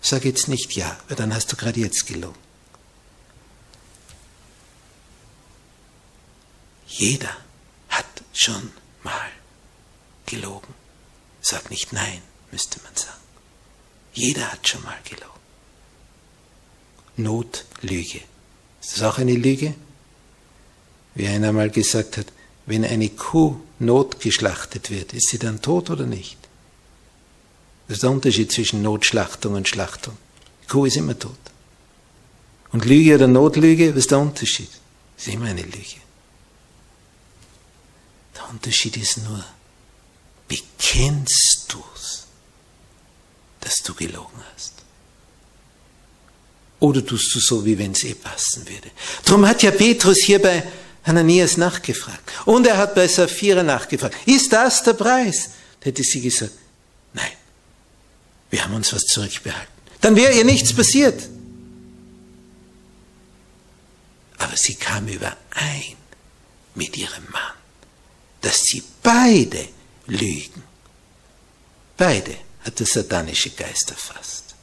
Sag 0.00 0.24
jetzt 0.24 0.48
nicht 0.48 0.72
ja, 0.72 0.98
weil 1.08 1.18
dann 1.18 1.34
hast 1.34 1.52
du 1.52 1.56
gerade 1.56 1.80
jetzt 1.80 2.06
gelogen. 2.06 2.40
Jeder 6.86 7.36
hat 7.90 8.06
schon 8.32 8.72
mal 9.02 9.30
gelogen. 10.24 10.72
Sag 11.42 11.68
nicht 11.68 11.92
nein, 11.92 12.22
müsste 12.50 12.80
man 12.82 12.96
sagen. 12.96 13.19
Jeder 14.12 14.50
hat 14.52 14.66
schon 14.66 14.82
mal 14.82 14.98
gelogen. 15.04 15.26
Notlüge. 17.16 18.20
Ist 18.80 18.96
das 18.96 19.02
auch 19.02 19.18
eine 19.18 19.34
Lüge? 19.34 19.74
Wie 21.14 21.26
einer 21.26 21.52
mal 21.52 21.70
gesagt 21.70 22.16
hat, 22.16 22.26
wenn 22.66 22.84
eine 22.84 23.08
Kuh 23.08 23.60
notgeschlachtet 23.78 24.90
wird, 24.90 25.12
ist 25.12 25.28
sie 25.28 25.38
dann 25.38 25.60
tot 25.60 25.90
oder 25.90 26.06
nicht? 26.06 26.38
Das 27.88 27.96
ist 27.96 28.02
der 28.04 28.10
Unterschied 28.10 28.52
zwischen 28.52 28.82
Notschlachtung 28.82 29.54
und 29.54 29.68
Schlachtung. 29.68 30.16
Die 30.62 30.66
Kuh 30.68 30.84
ist 30.86 30.96
immer 30.96 31.18
tot. 31.18 31.36
Und 32.72 32.84
Lüge 32.84 33.16
oder 33.16 33.26
Notlüge, 33.26 33.90
was 33.90 34.00
ist 34.00 34.12
der 34.12 34.20
Unterschied? 34.20 34.70
Das 35.16 35.26
ist 35.26 35.34
immer 35.34 35.46
eine 35.46 35.62
Lüge. 35.62 36.00
Der 38.36 38.48
Unterschied 38.48 38.96
ist 38.96 39.18
nur, 39.18 39.44
bekennst 40.46 41.49
dass 43.80 43.82
du 43.82 43.94
gelogen 43.94 44.42
hast? 44.54 44.74
Oder 46.80 47.04
tust 47.04 47.34
du 47.34 47.40
so, 47.40 47.64
wie 47.64 47.78
wenn 47.78 47.92
es 47.92 48.04
eh 48.04 48.14
passen 48.14 48.68
würde? 48.68 48.90
Darum 49.24 49.46
hat 49.46 49.62
ja 49.62 49.70
Petrus 49.70 50.18
hier 50.18 50.40
bei 50.40 50.62
Hananias 51.04 51.56
nachgefragt. 51.56 52.30
Und 52.46 52.66
er 52.66 52.76
hat 52.76 52.94
bei 52.94 53.08
Sapphira 53.08 53.62
nachgefragt. 53.62 54.16
Ist 54.26 54.52
das 54.52 54.82
der 54.82 54.94
Preis? 54.94 55.50
Da 55.80 55.86
hätte 55.86 56.02
sie 56.02 56.20
gesagt, 56.20 56.52
nein. 57.12 57.32
Wir 58.50 58.64
haben 58.64 58.74
uns 58.74 58.92
was 58.92 59.04
zurückbehalten. 59.04 59.72
Dann 60.00 60.16
wäre 60.16 60.32
ihr 60.32 60.44
nichts 60.44 60.74
passiert. 60.74 61.28
Aber 64.38 64.56
sie 64.56 64.74
kam 64.74 65.06
überein 65.06 65.96
mit 66.74 66.96
ihrem 66.96 67.24
Mann, 67.30 67.52
dass 68.40 68.62
sie 68.62 68.82
beide 69.02 69.68
lügen. 70.06 70.62
Beide 71.96 72.36
hat 72.64 72.78
der 72.78 72.86
satanische 72.86 73.50
Geist 73.50 73.90
erfasst. 73.90 74.54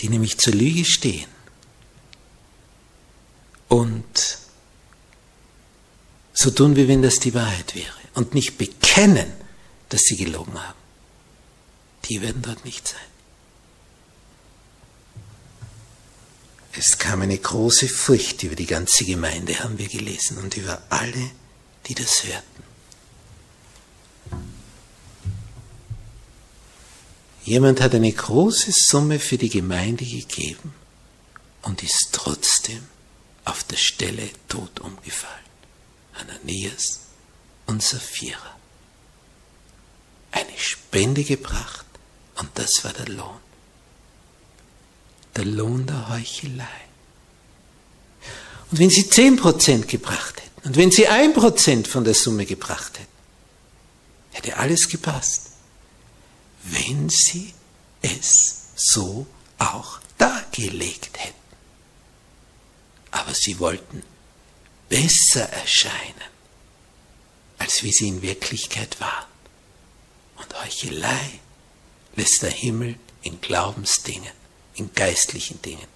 Die 0.00 0.08
nämlich 0.08 0.38
zur 0.38 0.54
Lüge 0.54 0.84
stehen 0.84 1.28
und 3.66 4.38
so 6.32 6.50
tun, 6.50 6.76
wie 6.76 6.86
wenn 6.86 7.02
das 7.02 7.18
die 7.18 7.34
Wahrheit 7.34 7.74
wäre 7.74 7.98
und 8.14 8.34
nicht 8.34 8.58
bekennen, 8.58 9.32
dass 9.88 10.02
sie 10.02 10.16
gelogen 10.16 10.54
haben. 10.54 10.78
Die 12.04 12.22
werden 12.22 12.42
dort 12.42 12.64
nicht 12.64 12.86
sein. 12.86 13.17
Es 16.72 16.98
kam 16.98 17.22
eine 17.22 17.38
große 17.38 17.88
Furcht 17.88 18.42
über 18.42 18.54
die 18.54 18.66
ganze 18.66 19.04
Gemeinde, 19.04 19.58
haben 19.60 19.78
wir 19.78 19.88
gelesen, 19.88 20.38
und 20.38 20.56
über 20.56 20.80
alle, 20.90 21.30
die 21.86 21.94
das 21.94 22.24
hörten. 22.24 22.58
Jemand 27.44 27.80
hat 27.80 27.94
eine 27.94 28.12
große 28.12 28.72
Summe 28.72 29.18
für 29.18 29.38
die 29.38 29.48
Gemeinde 29.48 30.04
gegeben 30.04 30.74
und 31.62 31.82
ist 31.82 32.10
trotzdem 32.12 32.86
auf 33.46 33.64
der 33.64 33.76
Stelle 33.76 34.28
tot 34.48 34.80
umgefallen. 34.80 35.48
Ananias 36.12 37.00
und 37.66 37.82
Sapphira. 37.82 38.56
Eine 40.30 40.58
Spende 40.58 41.24
gebracht 41.24 41.86
und 42.36 42.50
das 42.54 42.84
war 42.84 42.92
der 42.92 43.08
Lohn. 43.08 43.47
Der 45.38 45.44
Lohn 45.44 45.86
der 45.86 46.08
Heuchelei. 46.08 46.66
Und 48.72 48.80
wenn 48.80 48.90
sie 48.90 49.04
10% 49.04 49.86
gebracht 49.86 50.42
hätten 50.42 50.66
und 50.66 50.76
wenn 50.76 50.90
sie 50.90 51.08
1% 51.08 51.86
von 51.86 52.02
der 52.02 52.14
Summe 52.14 52.44
gebracht 52.44 52.98
hätten, 52.98 53.12
hätte 54.32 54.56
alles 54.56 54.88
gepasst. 54.88 55.50
Wenn 56.64 57.08
sie 57.08 57.54
es 58.02 58.62
so 58.74 59.28
auch 59.58 60.00
dargelegt 60.18 61.16
hätten. 61.16 61.34
Aber 63.12 63.32
sie 63.32 63.60
wollten 63.60 64.02
besser 64.88 65.48
erscheinen, 65.50 66.32
als 67.58 67.84
wie 67.84 67.92
sie 67.92 68.08
in 68.08 68.22
Wirklichkeit 68.22 69.00
waren. 69.00 69.26
Und 70.36 70.64
Heuchelei 70.64 71.38
lässt 72.16 72.42
der 72.42 72.50
Himmel 72.50 72.98
in 73.22 73.40
Glaubensdingen, 73.40 74.32
in 74.78 74.92
geistlichen 74.94 75.60
Dingen 75.62 75.86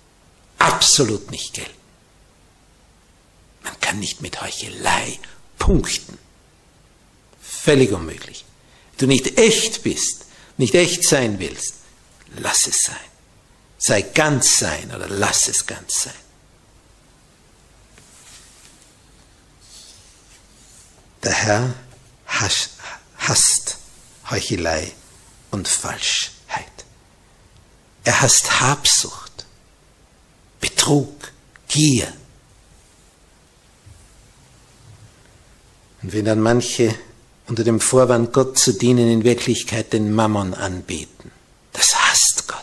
absolut 0.58 1.30
nicht 1.30 1.54
gelten. 1.54 1.70
Man 3.62 3.80
kann 3.80 3.98
nicht 3.98 4.20
mit 4.22 4.40
Heuchelei 4.40 5.18
punkten. 5.58 6.18
Völlig 7.40 7.92
unmöglich. 7.92 8.44
Wenn 8.90 8.98
du 8.98 9.06
nicht 9.06 9.38
echt 9.38 9.82
bist, 9.82 10.26
nicht 10.56 10.74
echt 10.74 11.06
sein 11.08 11.38
willst, 11.38 11.74
lass 12.36 12.66
es 12.66 12.82
sein. 12.82 12.96
Sei 13.78 14.02
ganz 14.02 14.58
sein 14.58 14.94
oder 14.94 15.08
lass 15.08 15.48
es 15.48 15.66
ganz 15.66 16.02
sein. 16.02 16.14
Der 21.22 21.32
Herr 21.32 21.74
hasst 22.26 23.78
Heuchelei 24.28 24.92
und 25.50 25.68
Falschheit. 25.68 26.31
Er 28.04 28.20
hasst 28.20 28.60
Habsucht, 28.60 29.46
Betrug, 30.60 31.32
Gier. 31.68 32.12
Und 36.02 36.12
wenn 36.12 36.24
dann 36.24 36.40
manche 36.40 36.94
unter 37.46 37.64
dem 37.64 37.80
Vorwand, 37.80 38.32
Gott 38.32 38.58
zu 38.58 38.72
dienen, 38.72 39.08
in 39.08 39.24
Wirklichkeit 39.24 39.92
den 39.92 40.12
Mammon 40.12 40.54
anbeten, 40.54 41.30
das 41.72 41.94
hasst 41.94 42.48
Gott. 42.48 42.58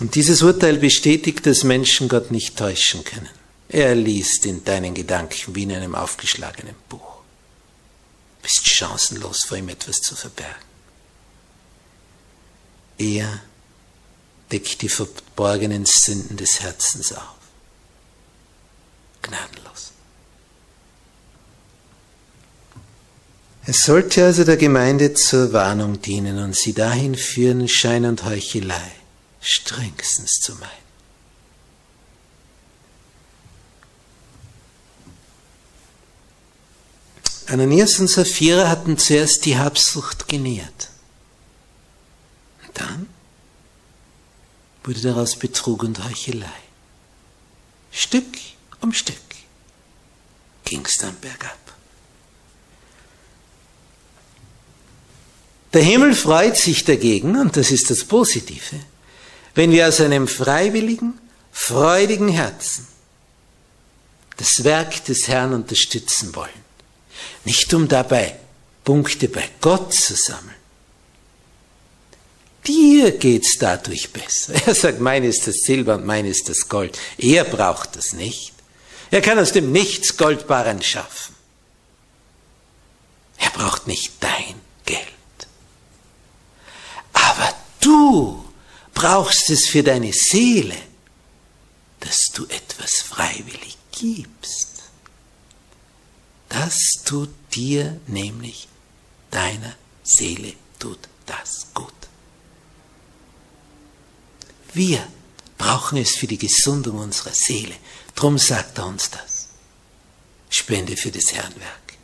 Und 0.00 0.14
dieses 0.14 0.42
Urteil 0.42 0.78
bestätigt, 0.78 1.46
dass 1.46 1.64
Menschen 1.64 2.08
Gott 2.08 2.30
nicht 2.30 2.56
täuschen 2.56 3.04
können. 3.04 3.30
Er 3.68 3.94
liest 3.94 4.46
in 4.46 4.64
deinen 4.64 4.94
Gedanken 4.94 5.54
wie 5.54 5.64
in 5.64 5.72
einem 5.72 5.94
aufgeschlagenen 5.94 6.76
Buch. 6.88 7.22
Bist 8.42 8.68
chancenlos 8.68 9.44
vor 9.44 9.56
ihm 9.56 9.68
etwas 9.68 9.96
zu 9.96 10.14
verbergen. 10.14 10.73
Er 12.98 13.40
deckt 14.52 14.82
die 14.82 14.88
verborgenen 14.88 15.84
Sünden 15.86 16.36
des 16.36 16.60
Herzens 16.60 17.12
auf. 17.12 17.36
Gnadenlos. 19.22 19.92
Es 23.66 23.78
sollte 23.78 24.24
also 24.24 24.44
der 24.44 24.58
Gemeinde 24.58 25.14
zur 25.14 25.52
Warnung 25.52 26.00
dienen 26.02 26.38
und 26.38 26.54
sie 26.54 26.74
dahin 26.74 27.14
führen, 27.14 27.66
Schein 27.66 28.04
und 28.04 28.24
Heuchelei 28.24 28.92
strengstens 29.40 30.40
zu 30.40 30.52
meiden. 30.54 30.84
Ananias 37.46 37.98
und 38.00 38.08
Sapphira 38.08 38.68
hatten 38.68 38.96
zuerst 38.96 39.44
die 39.44 39.56
Habsucht 39.56 40.28
genährt. 40.28 40.88
Dann 42.74 43.08
wurde 44.82 45.00
daraus 45.00 45.36
Betrug 45.36 45.82
und 45.82 46.04
Heuchelei. 46.04 46.46
Stück 47.90 48.26
um 48.80 48.92
Stück 48.92 49.16
ging 50.64 50.84
es 50.84 50.96
dann 50.96 51.14
bergab. 51.16 51.58
Der 55.72 55.82
Himmel 55.82 56.14
freut 56.14 56.56
sich 56.56 56.84
dagegen, 56.84 57.36
und 57.36 57.56
das 57.56 57.70
ist 57.70 57.90
das 57.90 58.04
Positive, 58.04 58.80
wenn 59.54 59.72
wir 59.72 59.88
aus 59.88 60.00
einem 60.00 60.28
freiwilligen, 60.28 61.18
freudigen 61.50 62.28
Herzen 62.28 62.86
das 64.36 64.64
Werk 64.64 65.04
des 65.04 65.28
Herrn 65.28 65.52
unterstützen 65.52 66.34
wollen. 66.34 66.50
Nicht 67.44 67.72
um 67.74 67.88
dabei 67.88 68.36
Punkte 68.84 69.28
bei 69.28 69.48
Gott 69.60 69.94
zu 69.94 70.14
sammeln. 70.14 70.63
Dir 72.66 73.12
geht's 73.18 73.58
dadurch 73.58 74.12
besser. 74.12 74.54
Er 74.66 74.74
sagt, 74.74 75.00
mein 75.00 75.24
ist 75.24 75.46
das 75.46 75.56
Silber 75.64 75.96
und 75.96 76.06
mein 76.06 76.24
ist 76.24 76.48
das 76.48 76.68
Gold. 76.68 76.98
Er 77.18 77.44
braucht 77.44 77.96
das 77.96 78.12
nicht. 78.12 78.52
Er 79.10 79.20
kann 79.20 79.38
aus 79.38 79.52
dem 79.52 79.70
Nichts 79.72 80.16
Goldbarren 80.16 80.82
schaffen. 80.82 81.34
Er 83.38 83.50
braucht 83.50 83.86
nicht 83.86 84.12
dein 84.20 84.60
Geld. 84.86 85.00
Aber 87.12 87.54
du 87.80 88.44
brauchst 88.94 89.50
es 89.50 89.66
für 89.66 89.82
deine 89.82 90.12
Seele, 90.12 90.76
dass 92.00 92.30
du 92.34 92.44
etwas 92.46 93.02
freiwillig 93.02 93.76
gibst. 93.92 94.82
Das 96.48 96.78
tut 97.04 97.30
dir 97.54 98.00
nämlich, 98.06 98.68
deiner 99.30 99.74
Seele 100.02 100.54
tut 100.78 100.98
das 101.26 101.66
gut. 101.74 101.92
Wir 104.74 105.06
brauchen 105.56 105.98
es 105.98 106.16
für 106.16 106.26
die 106.26 106.38
Gesundung 106.38 106.98
unserer 106.98 107.32
Seele. 107.32 107.74
Drum 108.14 108.38
sagt 108.38 108.78
er 108.78 108.86
uns 108.86 109.08
das. 109.10 109.48
Spende 110.50 110.96
für 110.96 111.10
das 111.10 111.32
Herrenwerk. 111.32 111.94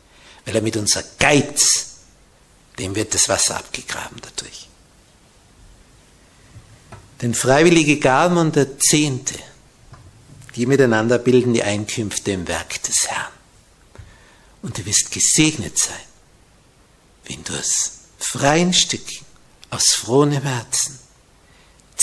Weil 0.45 0.55
er 0.55 0.61
mit 0.61 0.77
unser 0.77 1.03
Geiz, 1.19 1.97
dem 2.79 2.95
wird 2.95 3.13
das 3.13 3.29
Wasser 3.29 3.57
abgegraben 3.57 4.17
dadurch. 4.21 4.67
Denn 7.21 7.35
freiwillige 7.35 7.99
Gaben 7.99 8.37
und 8.37 8.55
der 8.55 8.79
Zehnte, 8.79 9.35
die 10.55 10.65
miteinander 10.65 11.19
bilden 11.19 11.53
die 11.53 11.63
Einkünfte 11.63 12.31
im 12.31 12.47
Werk 12.47 12.81
des 12.83 13.07
Herrn. 13.07 13.31
Und 14.61 14.77
du 14.77 14.85
wirst 14.85 15.11
gesegnet 15.11 15.77
sein, 15.77 15.93
wenn 17.25 17.43
du 17.43 17.53
aus 17.53 17.99
freien 18.17 18.73
Stücken, 18.73 19.25
aus 19.69 19.89
frohem 19.89 20.31
Herzen, 20.31 20.99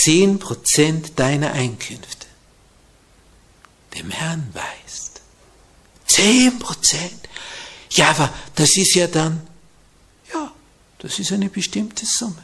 zehn 0.03 0.39
Prozent 0.39 1.19
deiner 1.19 1.51
Einkünfte 1.53 2.27
dem 3.95 4.11
Herrn 4.11 4.47
weißt. 4.53 5.21
Zehn 6.05 6.59
Prozent. 6.59 7.27
Ja, 7.91 8.11
aber 8.11 8.31
das 8.55 8.77
ist 8.77 8.93
ja 8.95 9.07
dann, 9.07 9.47
ja, 10.31 10.51
das 10.99 11.17
ist 11.19 11.31
eine 11.31 11.49
bestimmte 11.49 12.05
Summe. 12.05 12.43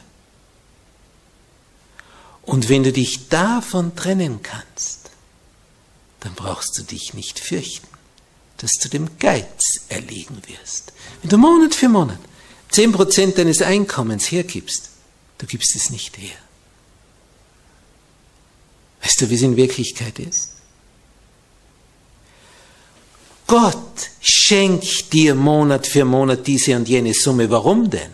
Und 2.42 2.68
wenn 2.68 2.82
du 2.82 2.92
dich 2.92 3.28
davon 3.28 3.94
trennen 3.94 4.42
kannst, 4.42 5.10
dann 6.20 6.34
brauchst 6.34 6.76
du 6.78 6.82
dich 6.82 7.14
nicht 7.14 7.38
fürchten 7.38 7.86
dass 8.58 8.72
du 8.80 8.88
dem 8.88 9.18
Geiz 9.18 9.82
erliegen 9.88 10.42
wirst. 10.46 10.92
Wenn 11.22 11.30
du 11.30 11.38
Monat 11.38 11.74
für 11.74 11.88
Monat 11.88 12.18
10% 12.72 13.34
deines 13.34 13.62
Einkommens 13.62 14.30
hergibst, 14.30 14.90
du 15.38 15.46
gibst 15.46 15.76
es 15.76 15.90
nicht 15.90 16.16
her. 16.18 16.36
Weißt 19.06 19.20
du, 19.20 19.30
wie 19.30 19.36
es 19.36 19.42
in 19.42 19.56
Wirklichkeit 19.56 20.18
ist? 20.18 20.50
Gott 23.46 24.10
schenkt 24.20 25.12
dir 25.12 25.36
Monat 25.36 25.86
für 25.86 26.04
Monat 26.04 26.44
diese 26.44 26.74
und 26.74 26.88
jene 26.88 27.14
Summe. 27.14 27.48
Warum 27.48 27.88
denn? 27.88 28.10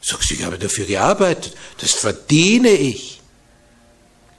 Sagst 0.00 0.30
du, 0.30 0.34
ich 0.36 0.42
habe 0.42 0.58
dafür 0.58 0.86
gearbeitet, 0.86 1.54
das 1.82 1.92
verdiene 1.92 2.70
ich. 2.70 3.20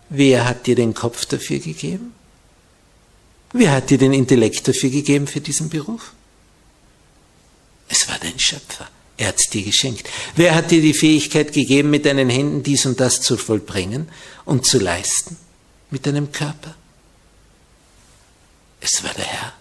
Wer 0.09 0.45
hat 0.45 0.65
dir 0.65 0.75
den 0.75 0.95
Kopf 0.95 1.27
dafür 1.27 1.59
gegeben? 1.59 2.15
Wer 3.53 3.71
hat 3.73 3.91
dir 3.91 3.99
den 3.99 4.13
Intellekt 4.13 4.67
dafür 4.67 4.89
gegeben 4.89 5.27
für 5.27 5.41
diesen 5.41 5.69
Beruf? 5.69 6.13
Es 7.87 8.07
war 8.07 8.17
dein 8.17 8.39
Schöpfer. 8.39 8.89
Er 9.19 9.27
hat 9.27 9.53
dir 9.53 9.63
geschenkt. 9.63 10.09
Wer 10.37 10.55
hat 10.55 10.71
dir 10.71 10.81
die 10.81 10.93
Fähigkeit 10.93 11.51
gegeben, 11.51 11.89
mit 11.89 12.05
deinen 12.05 12.29
Händen 12.29 12.63
dies 12.63 12.85
und 12.85 13.01
das 13.01 13.19
zu 13.19 13.35
vollbringen 13.35 14.09
und 14.45 14.65
zu 14.65 14.79
leisten? 14.79 15.35
Mit 15.91 16.05
deinem 16.05 16.31
Körper? 16.31 16.73
Es 18.79 19.03
war 19.03 19.13
der 19.13 19.25
Herr. 19.25 19.53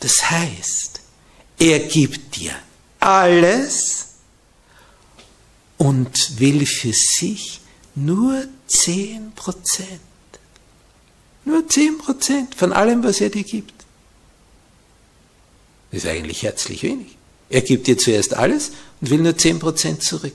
Das 0.00 0.30
heißt, 0.30 1.00
er 1.58 1.80
gibt 1.80 2.36
dir 2.36 2.54
alles 3.00 4.06
und 5.76 6.40
will 6.40 6.64
für 6.64 6.94
sich 6.94 7.60
nur 7.94 8.46
zehn 8.66 9.32
Prozent. 9.32 10.00
Nur 11.44 11.58
10% 11.58 12.56
von 12.56 12.72
allem, 12.72 13.04
was 13.04 13.20
er 13.20 13.28
dir 13.28 13.44
gibt. 13.44 13.74
Das 15.90 16.04
ist 16.04 16.08
eigentlich 16.08 16.44
herzlich 16.44 16.82
wenig. 16.82 17.18
Er 17.52 17.60
gibt 17.60 17.86
dir 17.86 17.98
zuerst 17.98 18.32
alles 18.32 18.72
und 19.02 19.10
will 19.10 19.18
nur 19.18 19.34
10% 19.34 20.00
zurück. 20.00 20.32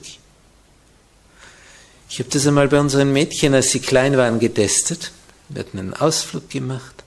Ich 2.08 2.20
habe 2.20 2.30
das 2.30 2.46
einmal 2.46 2.68
bei 2.68 2.78
unseren 2.78 3.12
Mädchen, 3.12 3.54
als 3.54 3.72
sie 3.72 3.80
klein 3.80 4.16
waren, 4.16 4.38
getestet. 4.38 5.10
Wir 5.48 5.60
hatten 5.60 5.80
einen 5.80 5.94
Ausflug 5.94 6.48
gemacht. 6.48 7.02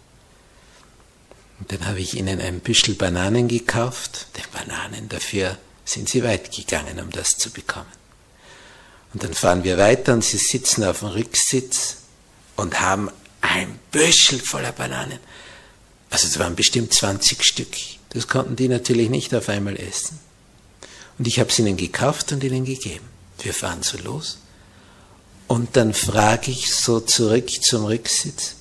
Und 1.60 1.72
dann 1.72 1.88
habe 1.88 2.02
ich 2.02 2.16
ihnen 2.16 2.42
ein 2.42 2.60
Büschel 2.60 2.96
Bananen 2.96 3.48
gekauft. 3.48 4.28
Die 4.36 4.42
Bananen, 4.52 5.08
dafür 5.08 5.58
sind 5.86 6.10
sie 6.10 6.26
weit 6.26 6.52
gegangen, 6.52 7.00
um 7.00 7.10
das 7.12 7.38
zu 7.38 7.50
bekommen. 7.50 7.86
Und 9.14 9.24
dann 9.24 9.34
fahren 9.34 9.64
wir 9.64 9.78
weiter 9.78 10.12
und 10.12 10.26
sie 10.26 10.38
sitzen 10.38 10.84
auf 10.84 11.00
dem 11.00 11.10
Rücksitz 11.10 11.98
und 12.58 12.82
haben 12.82 13.10
ein 13.40 13.80
Büschel 13.92 14.42
voller 14.42 14.74
Bananen. 14.74 15.20
Also 16.10 16.28
es 16.28 16.38
waren 16.38 16.56
bestimmt 16.58 16.94
20 16.94 17.46
Stück. 17.46 18.01
Das 18.12 18.28
konnten 18.28 18.56
die 18.56 18.68
natürlich 18.68 19.10
nicht 19.10 19.34
auf 19.34 19.50
einmal 19.50 19.78
essen. 19.78 20.20
Und 21.18 21.28
ich 21.28 21.40
habe 21.40 21.50
es 21.50 21.60
ihnen 21.60 21.78
gekauft 21.78 22.32
und 22.32 22.44
ihnen 22.44 22.66
gegeben. 22.66 23.08
Wir 23.40 23.54
fahren 23.54 23.84
so 23.84 23.98
los. 24.00 24.40
Und 25.48 25.76
dann 25.76 25.94
frage 25.94 26.52
ich 26.52 26.74
so 26.74 27.00
zurück 27.00 27.50
zum 27.50 27.86
Rücksitz, 27.86 28.56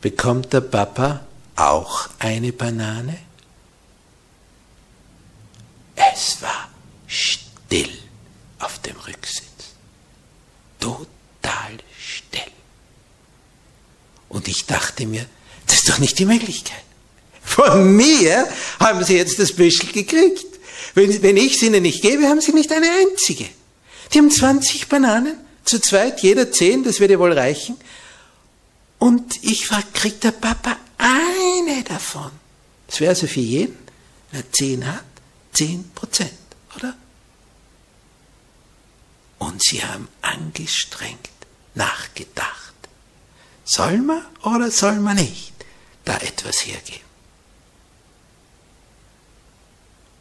bekommt 0.00 0.52
der 0.52 0.60
Papa 0.60 1.26
auch 1.56 2.08
eine 2.18 2.52
Banane? 2.52 3.18
Es 5.94 6.40
war 6.40 6.68
still 7.06 7.90
auf 8.58 8.78
dem 8.80 8.96
Rücksitz. 8.96 9.74
Total 10.80 11.78
still. 11.98 12.52
Und 14.28 14.48
ich 14.48 14.66
dachte 14.66 15.06
mir, 15.06 15.26
das 15.66 15.76
ist 15.76 15.88
doch 15.88 15.98
nicht 15.98 16.18
die 16.18 16.26
Möglichkeit. 16.26 16.84
Von 17.54 17.94
mir 17.94 18.48
haben 18.80 19.04
Sie 19.04 19.14
jetzt 19.14 19.38
das 19.38 19.52
Büschel 19.52 19.92
gekriegt. 19.92 20.46
Wenn, 20.94 21.22
wenn 21.22 21.36
ich 21.36 21.56
es 21.56 21.62
Ihnen 21.62 21.82
nicht 21.82 22.00
gebe, 22.00 22.26
haben 22.26 22.40
Sie 22.40 22.52
nicht 22.52 22.72
eine 22.72 22.86
einzige. 22.90 23.46
Die 24.10 24.18
haben 24.18 24.30
20 24.30 24.88
Bananen, 24.88 25.36
zu 25.62 25.78
zweit, 25.78 26.22
jeder 26.22 26.50
10, 26.50 26.82
das 26.82 26.98
würde 26.98 27.18
wohl 27.18 27.32
reichen. 27.32 27.76
Und 28.98 29.44
ich 29.44 29.66
frage, 29.66 29.84
kriegt 29.92 30.24
der 30.24 30.30
Papa 30.30 30.78
eine 30.96 31.82
davon? 31.84 32.30
Das 32.86 33.00
wäre 33.00 33.10
also 33.10 33.26
für 33.26 33.40
jeden, 33.40 33.76
der 34.32 34.50
10 34.50 34.86
hat, 34.86 35.04
10 35.52 35.90
Prozent, 35.94 36.32
oder? 36.76 36.94
Und 39.38 39.62
sie 39.62 39.84
haben 39.84 40.08
angestrengt 40.22 41.28
nachgedacht. 41.74 42.72
Soll 43.64 43.98
man 43.98 44.24
oder 44.42 44.70
soll 44.70 45.00
man 45.00 45.16
nicht 45.16 45.52
da 46.06 46.16
etwas 46.16 46.64
hergeben? 46.64 47.11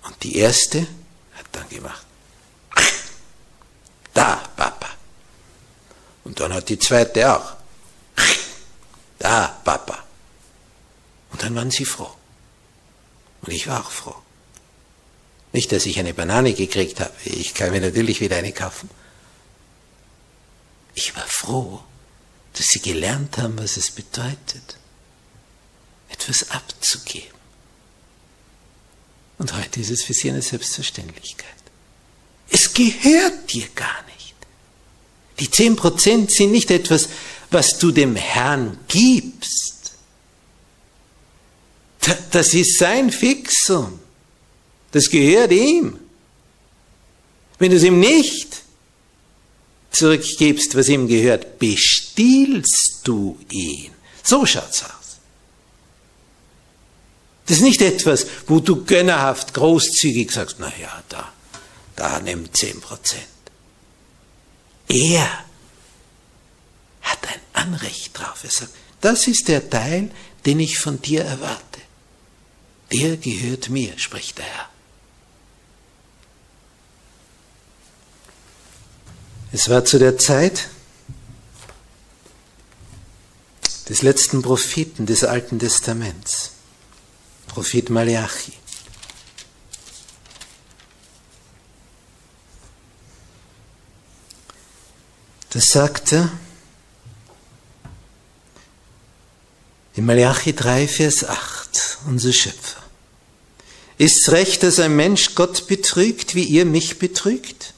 Und 0.03 0.23
die 0.23 0.37
erste 0.37 0.81
hat 1.33 1.45
dann 1.51 1.69
gemacht. 1.69 2.05
Da, 4.13 4.35
Papa. 4.55 4.89
Und 6.23 6.39
dann 6.39 6.53
hat 6.53 6.69
die 6.69 6.79
zweite 6.79 7.35
auch. 7.35 7.53
Da, 9.19 9.47
Papa. 9.63 10.03
Und 11.31 11.41
dann 11.43 11.55
waren 11.55 11.71
sie 11.71 11.85
froh. 11.85 12.11
Und 13.41 13.53
ich 13.53 13.67
war 13.67 13.81
auch 13.81 13.91
froh. 13.91 14.15
Nicht, 15.53 15.71
dass 15.71 15.85
ich 15.85 15.99
eine 15.99 16.13
Banane 16.13 16.53
gekriegt 16.53 16.99
habe. 16.99 17.13
Ich 17.25 17.53
kann 17.53 17.71
mir 17.71 17.81
natürlich 17.81 18.21
wieder 18.21 18.37
eine 18.37 18.53
kaufen. 18.53 18.89
Ich 20.93 21.15
war 21.15 21.25
froh, 21.27 21.83
dass 22.53 22.67
sie 22.67 22.81
gelernt 22.81 23.37
haben, 23.37 23.57
was 23.57 23.77
es 23.77 23.91
bedeutet, 23.91 24.77
etwas 26.09 26.51
abzugeben. 26.51 27.40
Und 29.41 29.57
heute 29.57 29.79
ist 29.79 29.89
es 29.89 30.03
für 30.03 30.13
sie 30.13 30.29
eine 30.29 30.43
Selbstverständlichkeit. 30.43 31.49
Es 32.51 32.71
gehört 32.75 33.51
dir 33.51 33.65
gar 33.73 34.03
nicht. 34.15 34.35
Die 35.39 35.49
zehn 35.49 35.75
Prozent 35.75 36.31
sind 36.31 36.51
nicht 36.51 36.69
etwas, 36.69 37.09
was 37.49 37.79
du 37.79 37.91
dem 37.91 38.15
Herrn 38.15 38.77
gibst. 38.87 39.93
Das 42.29 42.53
ist 42.53 42.77
sein 42.77 43.11
Fixum. 43.11 43.99
Das 44.91 45.09
gehört 45.09 45.51
ihm. 45.51 45.99
Wenn 47.57 47.71
du 47.71 47.77
es 47.77 47.83
ihm 47.83 47.99
nicht 47.99 48.61
zurückgibst, 49.89 50.75
was 50.75 50.87
ihm 50.87 51.07
gehört, 51.07 51.57
bestiehlst 51.57 52.99
du 53.05 53.39
ihn. 53.49 53.91
So 54.21 54.45
schaut's 54.45 54.83
aus. 54.83 55.00
Das 57.45 57.57
ist 57.57 57.63
nicht 57.63 57.81
etwas, 57.81 58.27
wo 58.47 58.59
du 58.59 58.85
gönnerhaft 58.85 59.53
großzügig 59.53 60.31
sagst, 60.31 60.57
na 60.59 60.71
ja, 60.79 61.03
da, 61.09 61.31
da 61.95 62.19
nimm 62.19 62.53
zehn 62.53 62.79
Prozent. 62.79 63.23
Er 64.87 65.27
hat 67.01 67.19
ein 67.27 67.41
Anrecht 67.53 68.17
drauf. 68.17 68.43
Er 68.43 68.51
sagt, 68.51 68.73
das 69.01 69.27
ist 69.27 69.47
der 69.47 69.69
Teil, 69.69 70.11
den 70.45 70.59
ich 70.59 70.77
von 70.77 71.01
dir 71.01 71.23
erwarte. 71.23 71.81
Der 72.91 73.17
gehört 73.17 73.69
mir, 73.69 73.97
spricht 73.97 74.37
der 74.37 74.45
Herr. 74.45 74.69
Es 79.53 79.69
war 79.69 79.83
zu 79.83 79.99
der 79.99 80.17
Zeit 80.17 80.69
des 83.89 84.01
letzten 84.01 84.41
Propheten 84.41 85.05
des 85.05 85.23
Alten 85.23 85.59
Testaments. 85.59 86.51
Prophet 87.51 87.89
Malachi. 87.89 88.53
Das 95.49 95.67
sagte 95.67 96.31
in 99.95 100.05
Malachi 100.05 100.55
3, 100.55 100.87
Vers 100.87 101.25
8, 101.25 101.97
unser 102.07 102.31
Schöpfer. 102.31 102.81
Ist's 103.97 104.31
recht, 104.31 104.63
dass 104.63 104.79
ein 104.79 104.95
Mensch 104.95 105.35
Gott 105.35 105.67
betrügt, 105.67 106.35
wie 106.35 106.45
ihr 106.45 106.63
mich 106.63 106.99
betrügt? 106.99 107.73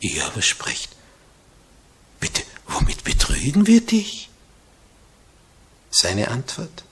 Ihr 0.00 0.22
aber 0.26 0.42
sprecht, 0.42 0.90
bitte, 2.20 2.42
womit 2.66 3.04
betrügen 3.04 3.66
wir 3.66 3.80
dich? 3.80 4.28
Seine 5.90 6.28
Antwort, 6.28 6.84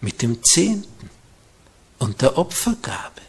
mit 0.00 0.20
dem 0.20 0.42
Zehnten 0.42 1.10
und 1.98 2.22
der 2.22 2.38
Opfergabe. 2.38 3.22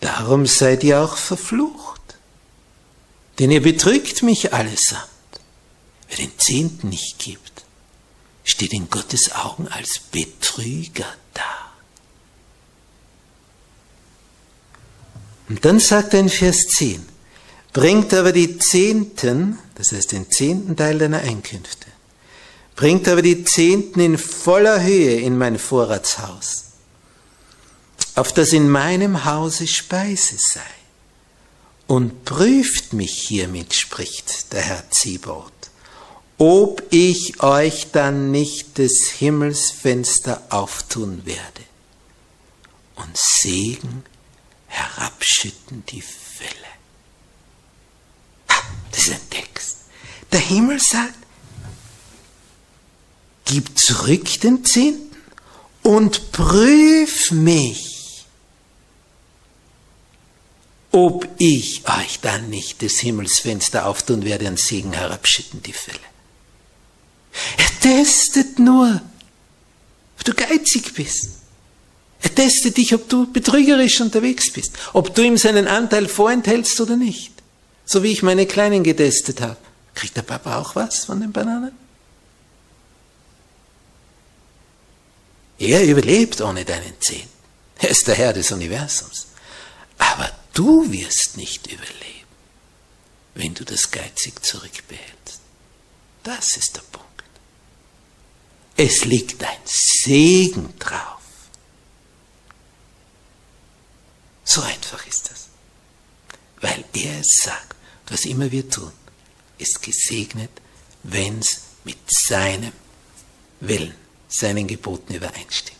Darum 0.00 0.46
seid 0.46 0.84
ihr 0.84 1.00
auch 1.00 1.16
verflucht, 1.16 2.00
denn 3.38 3.50
ihr 3.50 3.62
betrügt 3.62 4.22
mich 4.22 4.52
allesamt. 4.52 5.08
Wer 6.08 6.18
den 6.18 6.38
Zehnten 6.38 6.90
nicht 6.90 7.18
gibt, 7.18 7.64
steht 8.44 8.72
in 8.72 8.90
Gottes 8.90 9.32
Augen 9.32 9.68
als 9.68 9.98
Betrüger 9.98 11.06
da. 11.32 11.42
Und 15.48 15.64
dann 15.64 15.80
sagt 15.80 16.14
er 16.14 16.20
in 16.20 16.28
Vers 16.28 16.58
10, 16.76 17.06
bringt 17.72 18.14
aber 18.14 18.32
die 18.32 18.58
Zehnten, 18.58 19.58
das 19.74 19.92
heißt 19.92 20.12
den 20.12 20.30
zehnten 20.30 20.76
Teil 20.76 20.98
deiner 20.98 21.20
Einkünfte, 21.20 21.86
bringt 22.76 23.08
aber 23.08 23.22
die 23.22 23.44
Zehnten 23.44 24.00
in 24.00 24.18
voller 24.18 24.82
Höhe 24.82 25.20
in 25.20 25.38
mein 25.38 25.58
Vorratshaus, 25.58 26.64
auf 28.14 28.32
das 28.32 28.52
in 28.52 28.68
meinem 28.68 29.24
Hause 29.24 29.66
Speise 29.66 30.36
sei, 30.38 30.60
und 31.86 32.24
prüft 32.24 32.92
mich 32.92 33.12
hiermit, 33.12 33.74
spricht 33.74 34.52
der 34.52 34.62
Herr 34.62 34.90
Zibaut, 34.90 35.52
ob 36.38 36.82
ich 36.90 37.42
euch 37.42 37.90
dann 37.92 38.30
nicht 38.30 38.78
des 38.78 39.10
Himmelsfenster 39.18 40.42
auftun 40.50 41.26
werde 41.26 41.62
und 42.96 43.16
Segen 43.16 44.04
herabschütten 44.66 45.84
die 45.88 46.02
Fülle. 46.02 46.50
Das 48.90 49.06
ist 49.06 49.12
ein 49.12 49.30
Text. 49.30 49.76
Der 50.32 50.40
Himmel 50.40 50.80
sagt, 50.80 51.23
gib 53.44 53.78
zurück 53.78 54.40
den 54.40 54.64
Zehnten 54.64 55.14
und 55.82 56.32
prüf 56.32 57.30
mich, 57.30 58.24
ob 60.90 61.28
ich 61.38 61.82
euch 61.88 62.20
dann 62.20 62.50
nicht 62.50 62.82
des 62.82 63.00
Himmelsfenster 63.00 63.86
auftun 63.86 64.24
werde 64.24 64.46
und 64.46 64.58
Segen 64.58 64.92
herabschütten 64.92 65.62
die 65.62 65.72
Fälle. 65.72 65.98
Er 67.58 67.80
testet 67.80 68.58
nur, 68.58 69.02
ob 70.16 70.24
du 70.24 70.34
geizig 70.34 70.94
bist. 70.94 71.30
Er 72.22 72.34
testet 72.34 72.76
dich, 72.78 72.94
ob 72.94 73.08
du 73.08 73.30
betrügerisch 73.30 74.00
unterwegs 74.00 74.52
bist, 74.52 74.72
ob 74.92 75.14
du 75.14 75.22
ihm 75.22 75.36
seinen 75.36 75.66
Anteil 75.66 76.08
vorenthältst 76.08 76.80
oder 76.80 76.96
nicht. 76.96 77.32
So 77.84 78.02
wie 78.02 78.12
ich 78.12 78.22
meine 78.22 78.46
Kleinen 78.46 78.82
getestet 78.82 79.42
habe. 79.42 79.58
Kriegt 79.94 80.16
der 80.16 80.22
Papa 80.22 80.58
auch 80.58 80.74
was 80.74 81.04
von 81.04 81.20
den 81.20 81.32
Bananen? 81.32 81.83
Er 85.58 85.84
überlebt 85.84 86.40
ohne 86.40 86.64
deinen 86.64 87.00
Zehn. 87.00 87.28
Er 87.78 87.90
ist 87.90 88.06
der 88.06 88.14
Herr 88.14 88.32
des 88.32 88.50
Universums. 88.50 89.26
Aber 89.98 90.30
du 90.52 90.90
wirst 90.90 91.36
nicht 91.36 91.66
überleben, 91.66 92.28
wenn 93.34 93.54
du 93.54 93.64
das 93.64 93.90
geizig 93.90 94.44
zurückbehältst. 94.44 95.40
Das 96.22 96.56
ist 96.56 96.76
der 96.76 96.82
Punkt. 96.82 97.24
Es 98.76 99.04
liegt 99.04 99.42
ein 99.44 99.58
Segen 99.64 100.76
drauf. 100.78 101.20
So 104.44 104.62
einfach 104.62 105.06
ist 105.06 105.30
das. 105.30 105.48
Weil 106.60 106.84
er 106.92 107.20
es 107.20 107.40
sagt, 107.42 107.76
was 108.08 108.24
immer 108.24 108.50
wir 108.50 108.68
tun, 108.68 108.92
ist 109.58 109.82
gesegnet, 109.82 110.50
wenn 111.02 111.38
es 111.38 111.60
mit 111.84 111.98
seinem 112.08 112.72
Willen 113.60 114.03
seinen 114.28 114.66
Geboten 114.66 115.14
übereinstimmt. 115.14 115.78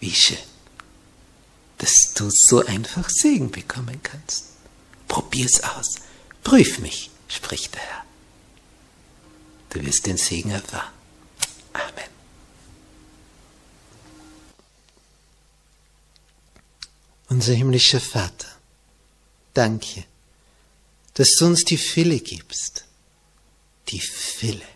Wie 0.00 0.12
schön, 0.12 0.38
dass 1.78 2.14
du 2.14 2.30
so 2.30 2.64
einfach 2.64 3.08
Segen 3.08 3.50
bekommen 3.50 4.00
kannst. 4.02 4.46
Probier's 5.08 5.62
aus. 5.62 5.96
Prüf 6.44 6.78
mich, 6.78 7.10
spricht 7.28 7.74
der 7.74 7.82
Herr. 7.82 8.04
Du 9.70 9.84
wirst 9.84 10.06
den 10.06 10.16
Segen 10.16 10.50
erfahren. 10.50 10.92
Amen. 11.72 12.10
Unser 17.28 17.54
himmlischer 17.54 18.00
Vater, 18.00 18.48
danke, 19.54 20.04
dass 21.14 21.34
du 21.38 21.46
uns 21.46 21.64
die 21.64 21.78
Fülle 21.78 22.20
gibst. 22.20 22.84
Die 23.88 24.00
Fülle 24.00 24.66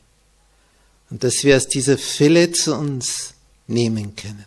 und 1.10 1.24
dass 1.24 1.44
wir 1.44 1.56
aus 1.56 1.68
dieser 1.68 1.98
Fülle 1.98 2.52
zu 2.52 2.74
uns 2.74 3.34
nehmen 3.66 4.16
können. 4.16 4.44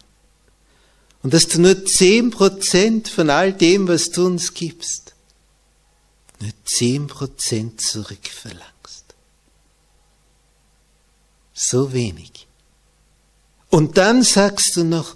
Und 1.21 1.33
dass 1.33 1.47
du 1.47 1.59
nur 1.59 1.85
zehn 1.85 2.31
Prozent 2.31 3.09
von 3.09 3.29
all 3.29 3.53
dem, 3.53 3.87
was 3.87 4.09
du 4.11 4.25
uns 4.25 4.53
gibst, 4.53 5.13
nur 6.39 6.51
zehn 6.65 7.07
Prozent 7.07 7.81
zurückverlangst. 7.81 9.05
So 11.53 11.91
wenig. 11.91 12.47
Und 13.69 13.97
dann 13.97 14.23
sagst 14.23 14.75
du 14.75 14.83
noch, 14.83 15.15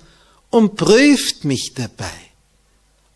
und 0.50 0.76
prüft 0.76 1.46
mich 1.46 1.74
dabei, 1.74 2.14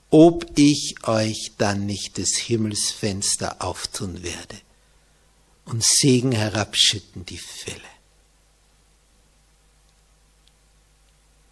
ob 0.09 0.57
ich 0.57 0.95
euch 1.03 1.51
dann 1.59 1.86
nicht 1.86 2.17
des 2.17 2.36
Himmelsfenster 2.36 3.61
auftun 3.61 4.23
werde 4.23 4.55
und 5.65 5.84
Segen 5.84 6.32
herabschütten 6.32 7.25
die 7.28 7.38
Fälle. 7.38 7.97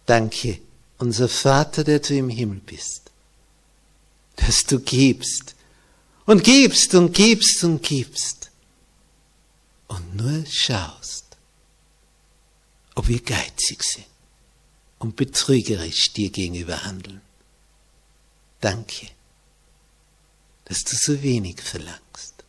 Danke, 0.06 0.60
unser 0.98 1.28
Vater, 1.28 1.82
der 1.82 1.98
du 1.98 2.14
im 2.14 2.30
Himmel 2.30 2.60
bist, 2.60 3.10
dass 4.36 4.64
du 4.64 4.78
gibst 4.78 5.56
und 6.24 6.44
gibst 6.44 6.94
und 6.94 7.12
gibst 7.12 7.64
und 7.64 7.82
gibst 7.82 8.50
und 9.88 10.14
nur 10.14 10.44
schaust, 10.46 11.24
ob 12.94 13.08
wir 13.08 13.20
geizig 13.20 13.82
sind 13.82 14.06
und 15.00 15.16
betrügerisch 15.16 16.12
dir 16.12 16.30
gegenüber 16.30 16.84
handeln. 16.84 17.20
Danke, 18.60 19.08
dass 20.66 20.84
du 20.84 20.96
so 20.96 21.22
wenig 21.22 21.60
verlangst 21.60 22.44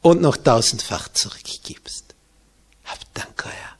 und 0.00 0.20
noch 0.20 0.36
tausendfach 0.36 1.12
zurückgibst. 1.12 2.14
Hab 2.84 3.14
Dank, 3.14 3.46
euer 3.46 3.78